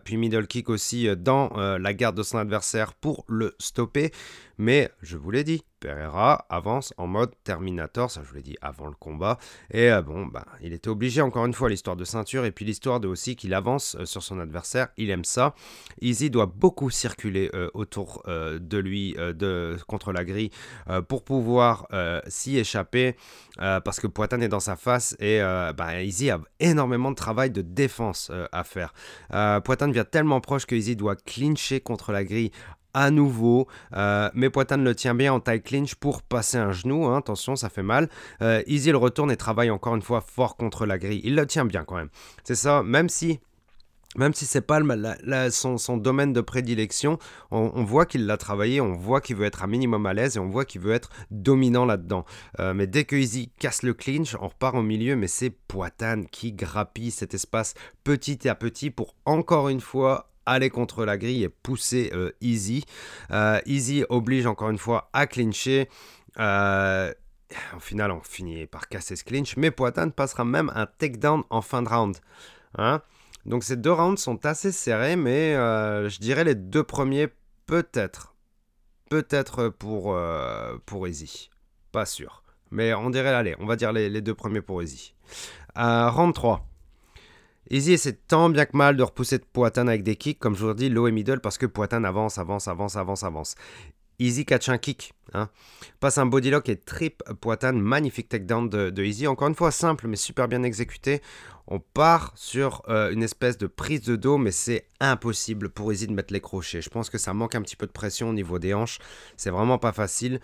[0.03, 4.11] puis middle kick aussi dans la garde de son adversaire pour le stopper.
[4.58, 8.56] Mais je vous l'ai dit, Pereira avance en mode Terminator, ça je vous l'ai dit
[8.62, 9.38] avant le combat.
[9.70, 12.64] Et euh, bon, bah, il était obligé encore une fois l'histoire de ceinture et puis
[12.64, 14.88] l'histoire de aussi qu'il avance euh, sur son adversaire.
[14.95, 15.56] Il aime ça.
[15.99, 20.51] Easy doit beaucoup circuler euh, autour de lui de, contre la grille
[21.08, 21.88] pour pouvoir
[22.28, 23.16] s'y échapper
[23.58, 25.39] parce que Poitin est dans sa face et
[25.76, 28.93] bah, Easy a énormément de travail de défense à faire.
[29.64, 32.51] Poitin devient tellement proche que Easy doit clincher contre la grille
[32.94, 33.68] à nouveau.
[33.96, 37.06] Euh, mais Poitane le tient bien en taille clinch pour passer un genou.
[37.06, 38.10] Hein, attention, ça fait mal.
[38.41, 41.22] Euh, Easy le retourne et travaille encore une fois fort contre la grille.
[41.24, 42.10] Il le tient bien quand même.
[42.44, 43.39] C'est ça, même si.
[44.16, 44.80] Même si c'est pas
[45.50, 47.18] son, domaine de prédilection,
[47.50, 50.39] on, voit qu'il l'a travaillé, on voit qu'il veut être un minimum à l'aise et
[50.39, 52.24] on voit qu'il veut être dominant là-dedans.
[52.60, 56.28] Euh, mais dès que Easy casse le clinch, on repart au milieu, mais c'est Poitane
[56.28, 57.74] qui grappille cet espace
[58.04, 62.86] petit à petit pour encore une fois aller contre la grille et pousser euh, Easy.
[63.32, 65.89] Euh, Easy oblige encore une fois à clincher.
[66.39, 67.14] Euh,
[67.76, 71.62] au final, on finit par casser ce clinch, mais Poitin passera même un takedown en
[71.62, 72.18] fin de round.
[72.78, 73.02] Hein.
[73.46, 77.28] Donc ces deux rounds sont assez serrés, mais je dirais les deux premiers
[77.68, 78.34] peut-être.
[79.10, 80.18] Peut-être pour,
[80.88, 81.52] pour Easy.
[81.91, 82.41] Pas sûr.
[82.72, 85.14] Mais on dirait, allez, on va dire les, les deux premiers pour Easy.
[85.76, 86.72] round 3.
[87.70, 90.66] Easy essaie tant bien que mal de repousser de Poitin avec des kicks, comme je
[90.66, 93.55] vous dis, low et middle, parce que Poitin avance, avance, avance, avance, avance.
[94.20, 95.49] Easy catch un kick, hein.
[95.99, 100.07] passe un bodylock et trip Poitin, magnifique takedown de, de, Easy, encore une fois simple
[100.07, 101.22] mais super bien exécuté.
[101.66, 106.07] On part sur euh, une espèce de prise de dos, mais c'est impossible pour Easy
[106.07, 106.82] de mettre les crochets.
[106.82, 108.99] Je pense que ça manque un petit peu de pression au niveau des hanches,
[109.36, 110.39] c'est vraiment pas facile.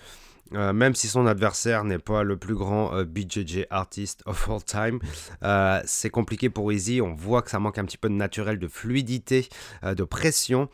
[0.55, 4.63] Euh, même si son adversaire n'est pas le plus grand euh, BJJ artist of all
[4.63, 4.99] time,
[5.43, 7.01] euh, c'est compliqué pour Easy.
[7.01, 9.47] On voit que ça manque un petit peu de naturel, de fluidité,
[9.83, 10.69] de pression.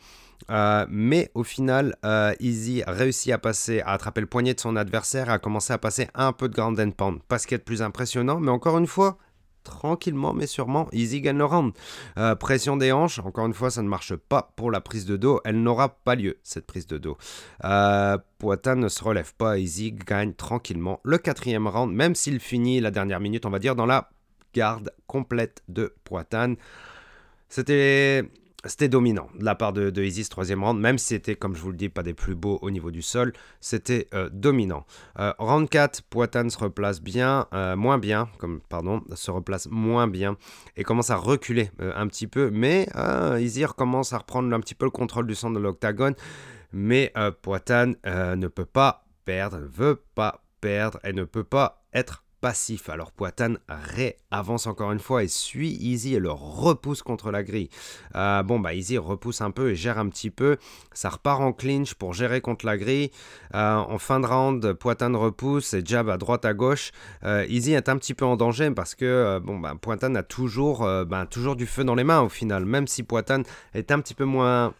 [0.88, 1.96] mais au final,
[2.40, 6.08] Easy réussit à passer, à attraper le poignet de son adversaire à commencer à passer
[6.14, 7.20] un peu de ground and pound.
[7.28, 9.18] Pas ce qui est plus impressionnant, mais encore une fois,
[9.66, 11.72] tranquillement mais sûrement, Easy gagne le round.
[12.16, 15.16] Euh, pression des hanches, encore une fois, ça ne marche pas pour la prise de
[15.16, 15.40] dos.
[15.44, 17.18] Elle n'aura pas lieu, cette prise de dos.
[17.64, 18.16] Euh,
[18.76, 23.20] ne se relève pas, Easy gagne tranquillement le quatrième round, même s'il finit la dernière
[23.20, 24.10] minute, on va dire, dans la
[24.54, 26.56] garde complète de Poitane.
[27.48, 28.24] C'était
[28.68, 31.62] c'était dominant de la part de, de Isis, troisième round, même si c'était, comme je
[31.62, 34.86] vous le dis, pas des plus beaux au niveau du sol, c'était euh, dominant.
[35.18, 40.08] Euh, round 4, Poitin se replace bien, euh, moins bien, comme, pardon, se replace moins
[40.08, 40.36] bien
[40.76, 42.88] et commence à reculer un petit peu, mais
[43.38, 46.14] Easy commence à reprendre un petit peu le contrôle du centre de l'octagone,
[46.72, 47.12] mais
[47.42, 52.88] Poitin ne peut pas perdre, ne veut pas perdre et ne peut pas être passif.
[52.88, 57.70] Alors Poitane réavance encore une fois et suit Easy et le repousse contre la grille.
[58.14, 60.56] Euh, bon bah Easy repousse un peu et gère un petit peu.
[60.92, 63.10] Ça repart en clinch pour gérer contre la grille.
[63.54, 66.92] Euh, en fin de round, Poitane repousse et jab à droite à gauche.
[67.24, 70.80] Euh, Easy est un petit peu en danger parce que bon bah Poitane a toujours,
[71.06, 72.64] bah, toujours du feu dans les mains au final.
[72.64, 74.74] Même si Poitane est un petit peu moins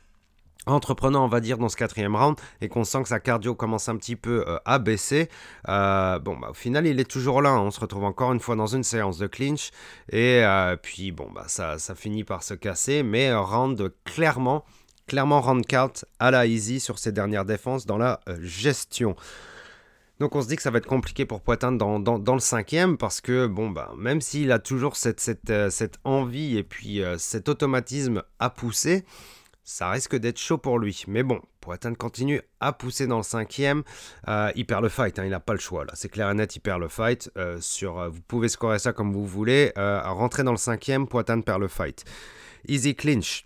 [0.66, 3.88] entreprenant, on va dire, dans ce quatrième round, et qu'on sent que sa cardio commence
[3.88, 5.28] un petit peu euh, à baisser,
[5.68, 7.50] euh, bon, bah, au final, il est toujours là.
[7.50, 7.60] Hein.
[7.60, 9.70] On se retrouve encore une fois dans une séance de clinch,
[10.10, 14.64] et euh, puis, bon, bah, ça, ça finit par se casser, mais round clairement,
[15.06, 19.16] clairement round count à la easy sur ses dernières défenses dans la gestion.
[20.18, 23.20] Donc on se dit que ça va être compliqué pour Poitin dans, le cinquième parce
[23.20, 28.48] que bon bah même s'il a toujours cette, cette envie et puis cet automatisme à
[28.48, 29.04] pousser,
[29.66, 31.02] ça risque d'être chaud pour lui.
[31.08, 33.82] Mais bon, Poitin continue à pousser dans le cinquième.
[34.28, 35.84] Euh, il perd le fight, hein, il n'a pas le choix.
[35.94, 37.30] C'est clair et net, il perd le fight.
[37.36, 39.72] Euh, sur, euh, vous pouvez scorer ça comme vous voulez.
[39.76, 42.04] rentrer dans le cinquième, Poitin perd le fight.
[42.68, 43.44] Easy clinch.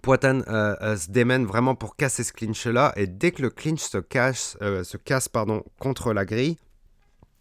[0.00, 2.92] Poitin se démène vraiment pour casser ce clinch-là.
[2.94, 6.56] Et dès que le clinch se, casse, se casse pardon, contre la grille,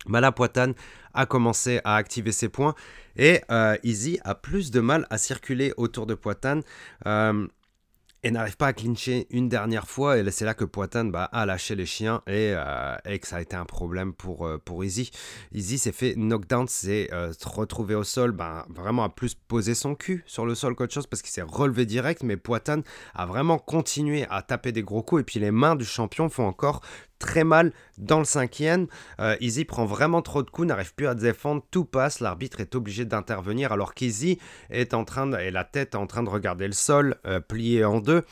[0.08, 0.74] Mala Poitin
[1.14, 2.74] a commencé à activer ses points
[3.16, 3.42] et
[3.84, 6.62] Easy a plus de mal à circuler autour de Poitin.
[8.24, 10.18] Et n'arrive pas à clincher une dernière fois.
[10.18, 13.38] Et c'est là que Poitin bah, a lâché les chiens et, euh, et, que ça
[13.38, 15.12] a été un problème pour, euh, pour Easy.
[15.54, 19.96] Easy s'est fait knockdown, s'est euh, retrouvé au sol, bah, vraiment à plus poser son
[19.96, 22.24] cul sur le sol qu'autre chose parce qu'il s'est relevé direct.
[22.24, 22.82] Mais Poitin
[23.14, 25.22] a vraiment continué à taper des gros coups.
[25.22, 26.82] Et puis les mains du champion font encore
[27.22, 28.88] très mal dans le cinquième.
[29.20, 32.20] Euh, Easy prend vraiment trop de coups, n'arrive plus à défendre, tout passe.
[32.20, 36.30] L'arbitre est obligé d'intervenir alors qu'Easy est en train et la tête en train de
[36.30, 38.24] regarder le sol euh, plié en deux.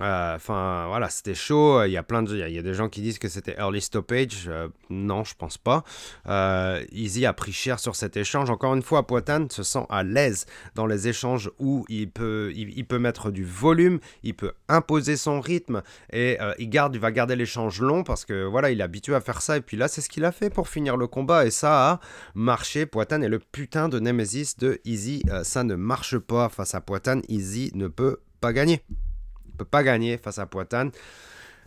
[0.00, 1.84] Euh, enfin, voilà, c'était chaud.
[1.84, 3.80] Il y a plein de, il y a des gens qui disent que c'était early
[3.80, 4.46] stoppage.
[4.48, 5.84] Euh, non, je pense pas.
[6.28, 8.50] Euh, Easy a pris cher sur cet échange.
[8.50, 12.86] Encore une fois, Poitin se sent à l'aise dans les échanges où il peut, il,
[12.86, 15.82] peut mettre du volume, il peut imposer son rythme
[16.12, 19.20] et il garde, il va garder l'échange long parce que voilà, il est habitué à
[19.20, 19.56] faire ça.
[19.58, 22.00] Et puis là, c'est ce qu'il a fait pour finir le combat et ça a
[22.34, 22.86] marché.
[22.86, 25.22] Poitin est le putain de Nemesis de Easy.
[25.42, 27.20] ça ne marche pas face à Poitin.
[27.28, 28.82] Easy ne peut pas gagner
[29.56, 30.90] peut pas gagner face à Poitin.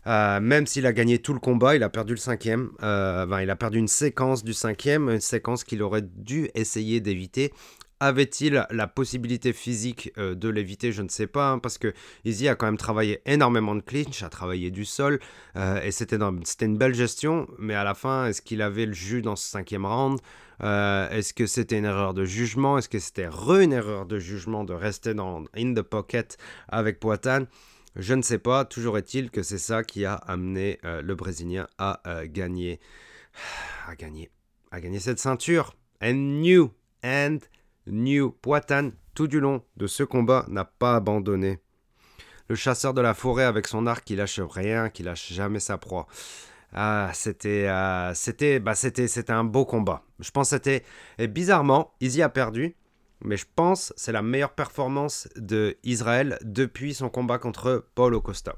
[0.07, 2.69] Euh, même s'il a gagné tout le combat, il a perdu le cinquième.
[2.83, 7.53] Euh, il a perdu une séquence du cinquième, une séquence qu'il aurait dû essayer d'éviter.
[8.01, 10.91] Avait-il la possibilité physique euh, de l'éviter?
[10.91, 11.93] Je ne sais pas, hein, parce que
[12.25, 15.19] Izzy a quand même travaillé énormément de clinch, a travaillé du sol,
[15.55, 19.37] et c'était une belle gestion, mais à la fin, est-ce qu'il avait le jus dans
[19.37, 20.19] ce cinquième round?
[20.59, 22.77] Est-ce que c'était une erreur de jugement?
[22.77, 26.99] Est-ce que c'était re une erreur de jugement de rester dans in the pocket avec
[26.99, 27.47] Poitin
[27.95, 31.67] je ne sais pas, toujours est-il que c'est ça qui a amené euh, le Brésilien
[31.77, 32.79] à euh, gagner,
[33.87, 34.31] à gagner,
[34.71, 35.75] à gagner cette ceinture.
[36.01, 36.71] And new,
[37.03, 37.37] and
[37.87, 38.31] new.
[38.31, 41.59] Poitin, tout du long de ce combat, n'a pas abandonné.
[42.49, 45.77] Le chasseur de la forêt avec son arc qui lâche rien, qui lâche jamais sa
[45.77, 46.07] proie.
[46.73, 50.03] Ah, c'était, euh, c'était, bah, c'était, c'était un beau combat.
[50.19, 50.83] Je pense que c'était,
[51.17, 52.75] et bizarrement, Izzy a perdu,
[53.21, 58.55] mais je pense c'est la meilleure performance de Israël depuis son combat contre Paulo Costa.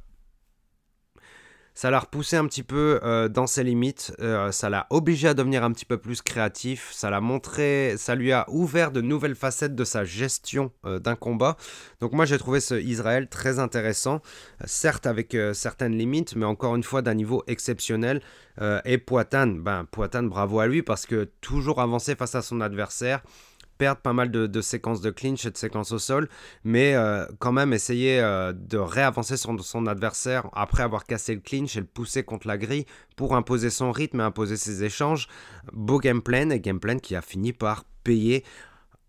[1.78, 5.36] Ça l'a repoussé un petit peu euh, dans ses limites, euh, ça l'a obligé à
[5.36, 9.36] devenir un petit peu plus créatif, ça l'a montré, ça lui a ouvert de nouvelles
[9.36, 11.55] facettes de sa gestion euh, d'un combat.
[11.99, 14.24] Donc moi j'ai trouvé ce Israël très intéressant,
[14.66, 18.24] certes avec certaines limites, mais encore une fois d'un niveau exceptionnel.
[18.86, 23.22] et Poitin, ben Poitin, bravo à lui parce que toujours avancer face à son adversaire,
[23.78, 26.30] perdre pas mal de, séquences de clinch et de séquences au sol,
[26.64, 31.42] mais euh, quand même essayer euh, de réavancer son, son adversaire après avoir cassé le
[31.42, 35.28] clinch et le pousser contre la grille pour imposer son rythme et imposer ses échanges.
[35.72, 38.44] Beau game plan et game plan qui a fini par payer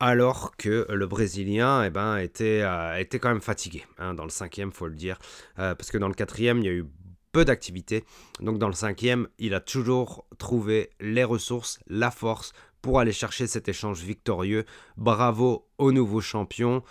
[0.01, 3.85] alors que le Brésilien eh ben, était, euh, était quand même fatigué.
[3.99, 5.19] Hein, dans le cinquième, faut le dire.
[5.57, 6.85] parce que dans le quatrième, il y a eu
[7.33, 8.05] peu d'activité.
[8.41, 12.53] Donc dans le cinquième, il a toujours trouvé les ressources, la force
[12.83, 14.65] pour aller chercher cet échange victorieux.
[14.97, 16.83] Bravo au nouveau champion.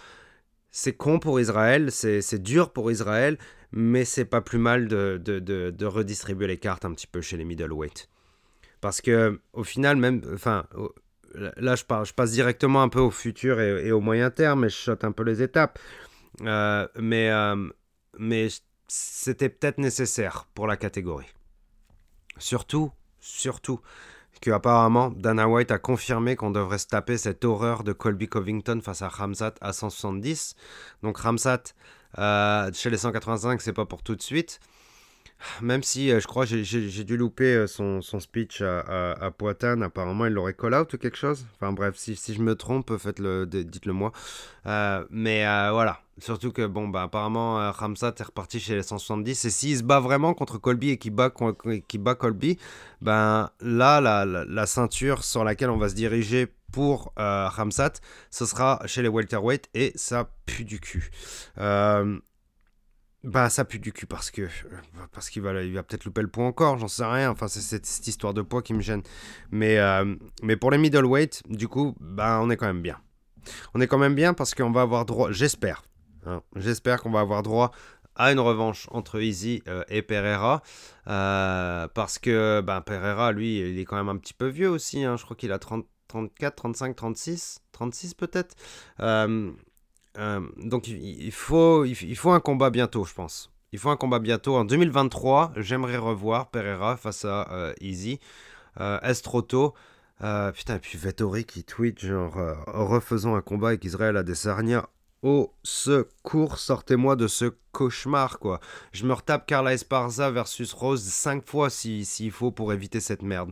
[0.72, 3.38] C'est con pour Israël, c'est dur pour Israël,
[3.72, 8.10] mais c'est pas plus mal de, redistribuer les cartes un petit peu chez les middleweight.
[8.82, 10.68] Parce que au final, même, enfin,
[11.34, 14.76] là je, je passe directement un peu au futur et, au moyen terme, et je
[14.76, 15.80] saute un peu les étapes.
[16.42, 17.70] Euh, euh,
[18.20, 18.48] mais
[18.88, 21.28] c'était peut-être nécessaire pour la catégorie.
[22.38, 23.82] Surtout, surtout,
[24.42, 28.80] que apparemment Dana White a confirmé qu'on devrait se taper cette horreur de Colby Covington
[28.84, 30.56] face à Ramsat à 170.
[31.04, 31.64] Donc Ramsat
[32.20, 34.60] euh, chez les 185, c'est pas pour tout de suite.
[35.62, 40.26] Même si euh, je crois j'ai dû louper euh, son, speech à, à, Poitin, apparemment
[40.26, 41.46] il l'aurait call out ou quelque chose.
[41.56, 44.12] Enfin bref, si, si je me trompe, faites-le, dites-le moi.
[45.12, 49.46] mais voilà, Surtout que, bon, bah, apparemment, euh, Ramsat est reparti chez les 170.
[49.46, 51.32] Et s'il se bat vraiment contre Colby et qui bat,
[51.88, 52.58] qui bat Colby,
[53.02, 57.94] ben là, la, la, ceinture sur laquelle on va se diriger pour euh, Ramsat,
[58.32, 61.12] ce sera chez les welterweight et ça pue du cul.
[61.60, 62.20] Euh,
[63.24, 64.48] bah ça pue du cul parce que
[65.12, 67.32] parce qu'il va il va peut-être louper le poids encore, j'en sais rien.
[67.32, 69.02] Enfin c'est cette, histoire de poids qui me gêne.
[69.52, 69.78] Mais
[70.44, 73.00] mais pour les middleweight, du coup, bah on est quand même bien.
[73.74, 75.84] On est quand même bien parce qu'on va avoir droit, j'espère,
[76.26, 76.42] Hein.
[76.56, 77.72] J'espère qu'on va avoir droit
[78.18, 80.62] à une revanche entre Easy euh, et Pereira.
[81.08, 85.04] Euh, parce que ben, Pereira, lui, il est quand même un petit peu vieux aussi.
[85.04, 85.16] Hein.
[85.18, 87.60] Je crois qu'il a 30, 34, 35, 36.
[87.72, 88.56] 36 peut-être.
[89.00, 89.52] Euh,
[90.58, 93.52] donc il, faut, il, faut un combat bientôt, je pense.
[93.72, 94.56] Il faut un combat bientôt.
[94.56, 98.20] En 2023, j'aimerais revoir Pereira face à Easy.
[98.80, 99.76] Est-ce trop tôt?
[100.18, 104.90] Putain, et puis Vettori qui tweet genre refaisons un combat avec Israël à Desarnia
[105.24, 108.60] au secours, sortez-moi de ce cauchemar, quoi.
[108.92, 113.52] Je me retape Carla Esparza versus Rose cinq fois s'il faut pour éviter cette merde.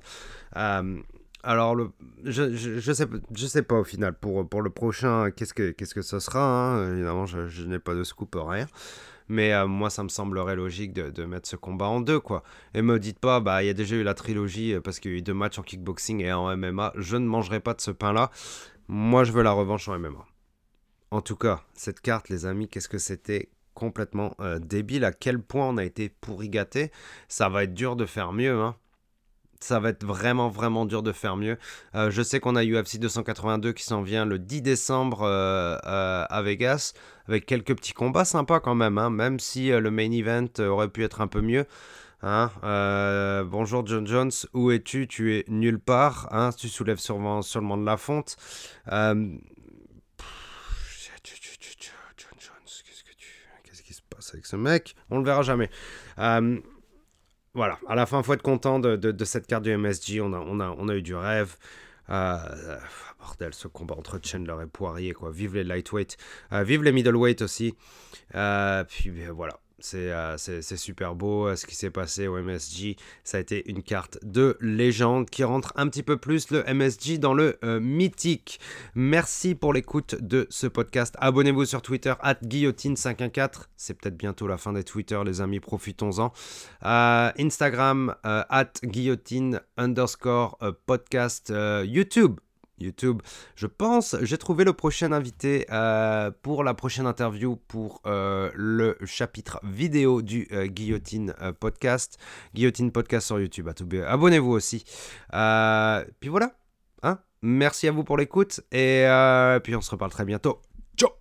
[0.55, 0.99] Euh,
[1.43, 1.91] alors, le,
[2.23, 3.05] je, je, sais,
[3.35, 4.13] je sais pas au final.
[4.17, 7.79] Pour, pour le prochain, qu'est-ce que, qu'est-ce que ce sera hein Évidemment, je, je n'ai
[7.79, 8.67] pas de scoop, rien.
[9.27, 12.43] Mais euh, moi, ça me semblerait logique de, de, mettre ce combat en deux, quoi.
[12.73, 15.11] Et me dites pas, bah, il y a déjà eu la trilogie euh, parce qu'il
[15.11, 16.93] y a eu deux matchs en kickboxing et en MMA.
[16.95, 18.31] Je ne mangerai pas de ce pain-là.
[18.87, 20.25] Moi, je veux la revanche en MMA.
[21.11, 25.05] En tout cas, cette carte, les amis, qu'est-ce que c'était complètement euh, débile.
[25.05, 26.91] À quel point on a été pourri gâté.
[27.27, 28.75] Ça va être dur de faire mieux, hein
[29.61, 31.57] ça va être vraiment vraiment dur de faire mieux.
[31.95, 36.41] Euh, je sais qu'on a UFC 282 qui s'en vient le 10 décembre euh, à
[36.43, 36.93] Vegas
[37.27, 41.03] avec quelques petits combats sympas quand même, hein, même si le main event aurait pu
[41.03, 41.65] être un peu mieux.
[42.21, 42.51] Hein.
[43.49, 45.07] bonjour John Jones, où es-tu?
[45.07, 46.27] Tu es nulle part.
[46.31, 48.35] Hein, tu soulèves sûrement, seulement de la fonte
[52.37, 52.69] Jones,
[53.63, 55.69] qu'est-ce qui se passe avec ce mec On le verra jamais
[57.55, 60.19] voilà, à la fin, faut être content de, cette carte du MSG.
[60.21, 60.39] On a,
[60.77, 61.55] on eu du rêve.
[62.09, 62.77] Euh,
[63.19, 65.31] bordel, ce combat entre Chandler et Poirier, quoi.
[65.31, 66.17] Vive les lightweight.
[66.51, 67.73] Euh, vive les middleweight aussi.
[68.35, 69.31] Euh, puis ben,
[69.93, 72.95] Euh, c'est super beau euh, ce qui s'est passé au MSG.
[73.23, 77.19] Ça a été une carte de légende qui rentre un petit peu plus le MSG
[77.19, 78.59] dans le euh, mythique.
[78.95, 81.15] Merci pour l'écoute de ce podcast.
[81.19, 83.65] Abonnez-vous sur Twitter, at guillotine514.
[83.75, 86.31] C'est peut-être bientôt la fin des Twitter, les amis, profitons-en.
[86.81, 91.53] Instagram, at guillotine underscore podcast.
[91.85, 92.39] YouTube,
[92.79, 93.21] YouTube.
[93.55, 98.97] Je pense, j'ai trouvé le prochain invité euh, pour la prochaine interview pour euh, le
[99.05, 102.17] chapitre vidéo du euh, Guillotine Podcast.
[102.53, 103.69] Guillotine Podcast sur YouTube.
[104.07, 104.83] Abonnez-vous aussi.
[106.19, 106.51] puis voilà.
[107.03, 109.05] Hein Merci à vous pour l'écoute et
[109.63, 110.61] puis on se reparle très bientôt.
[110.97, 111.11] Ciao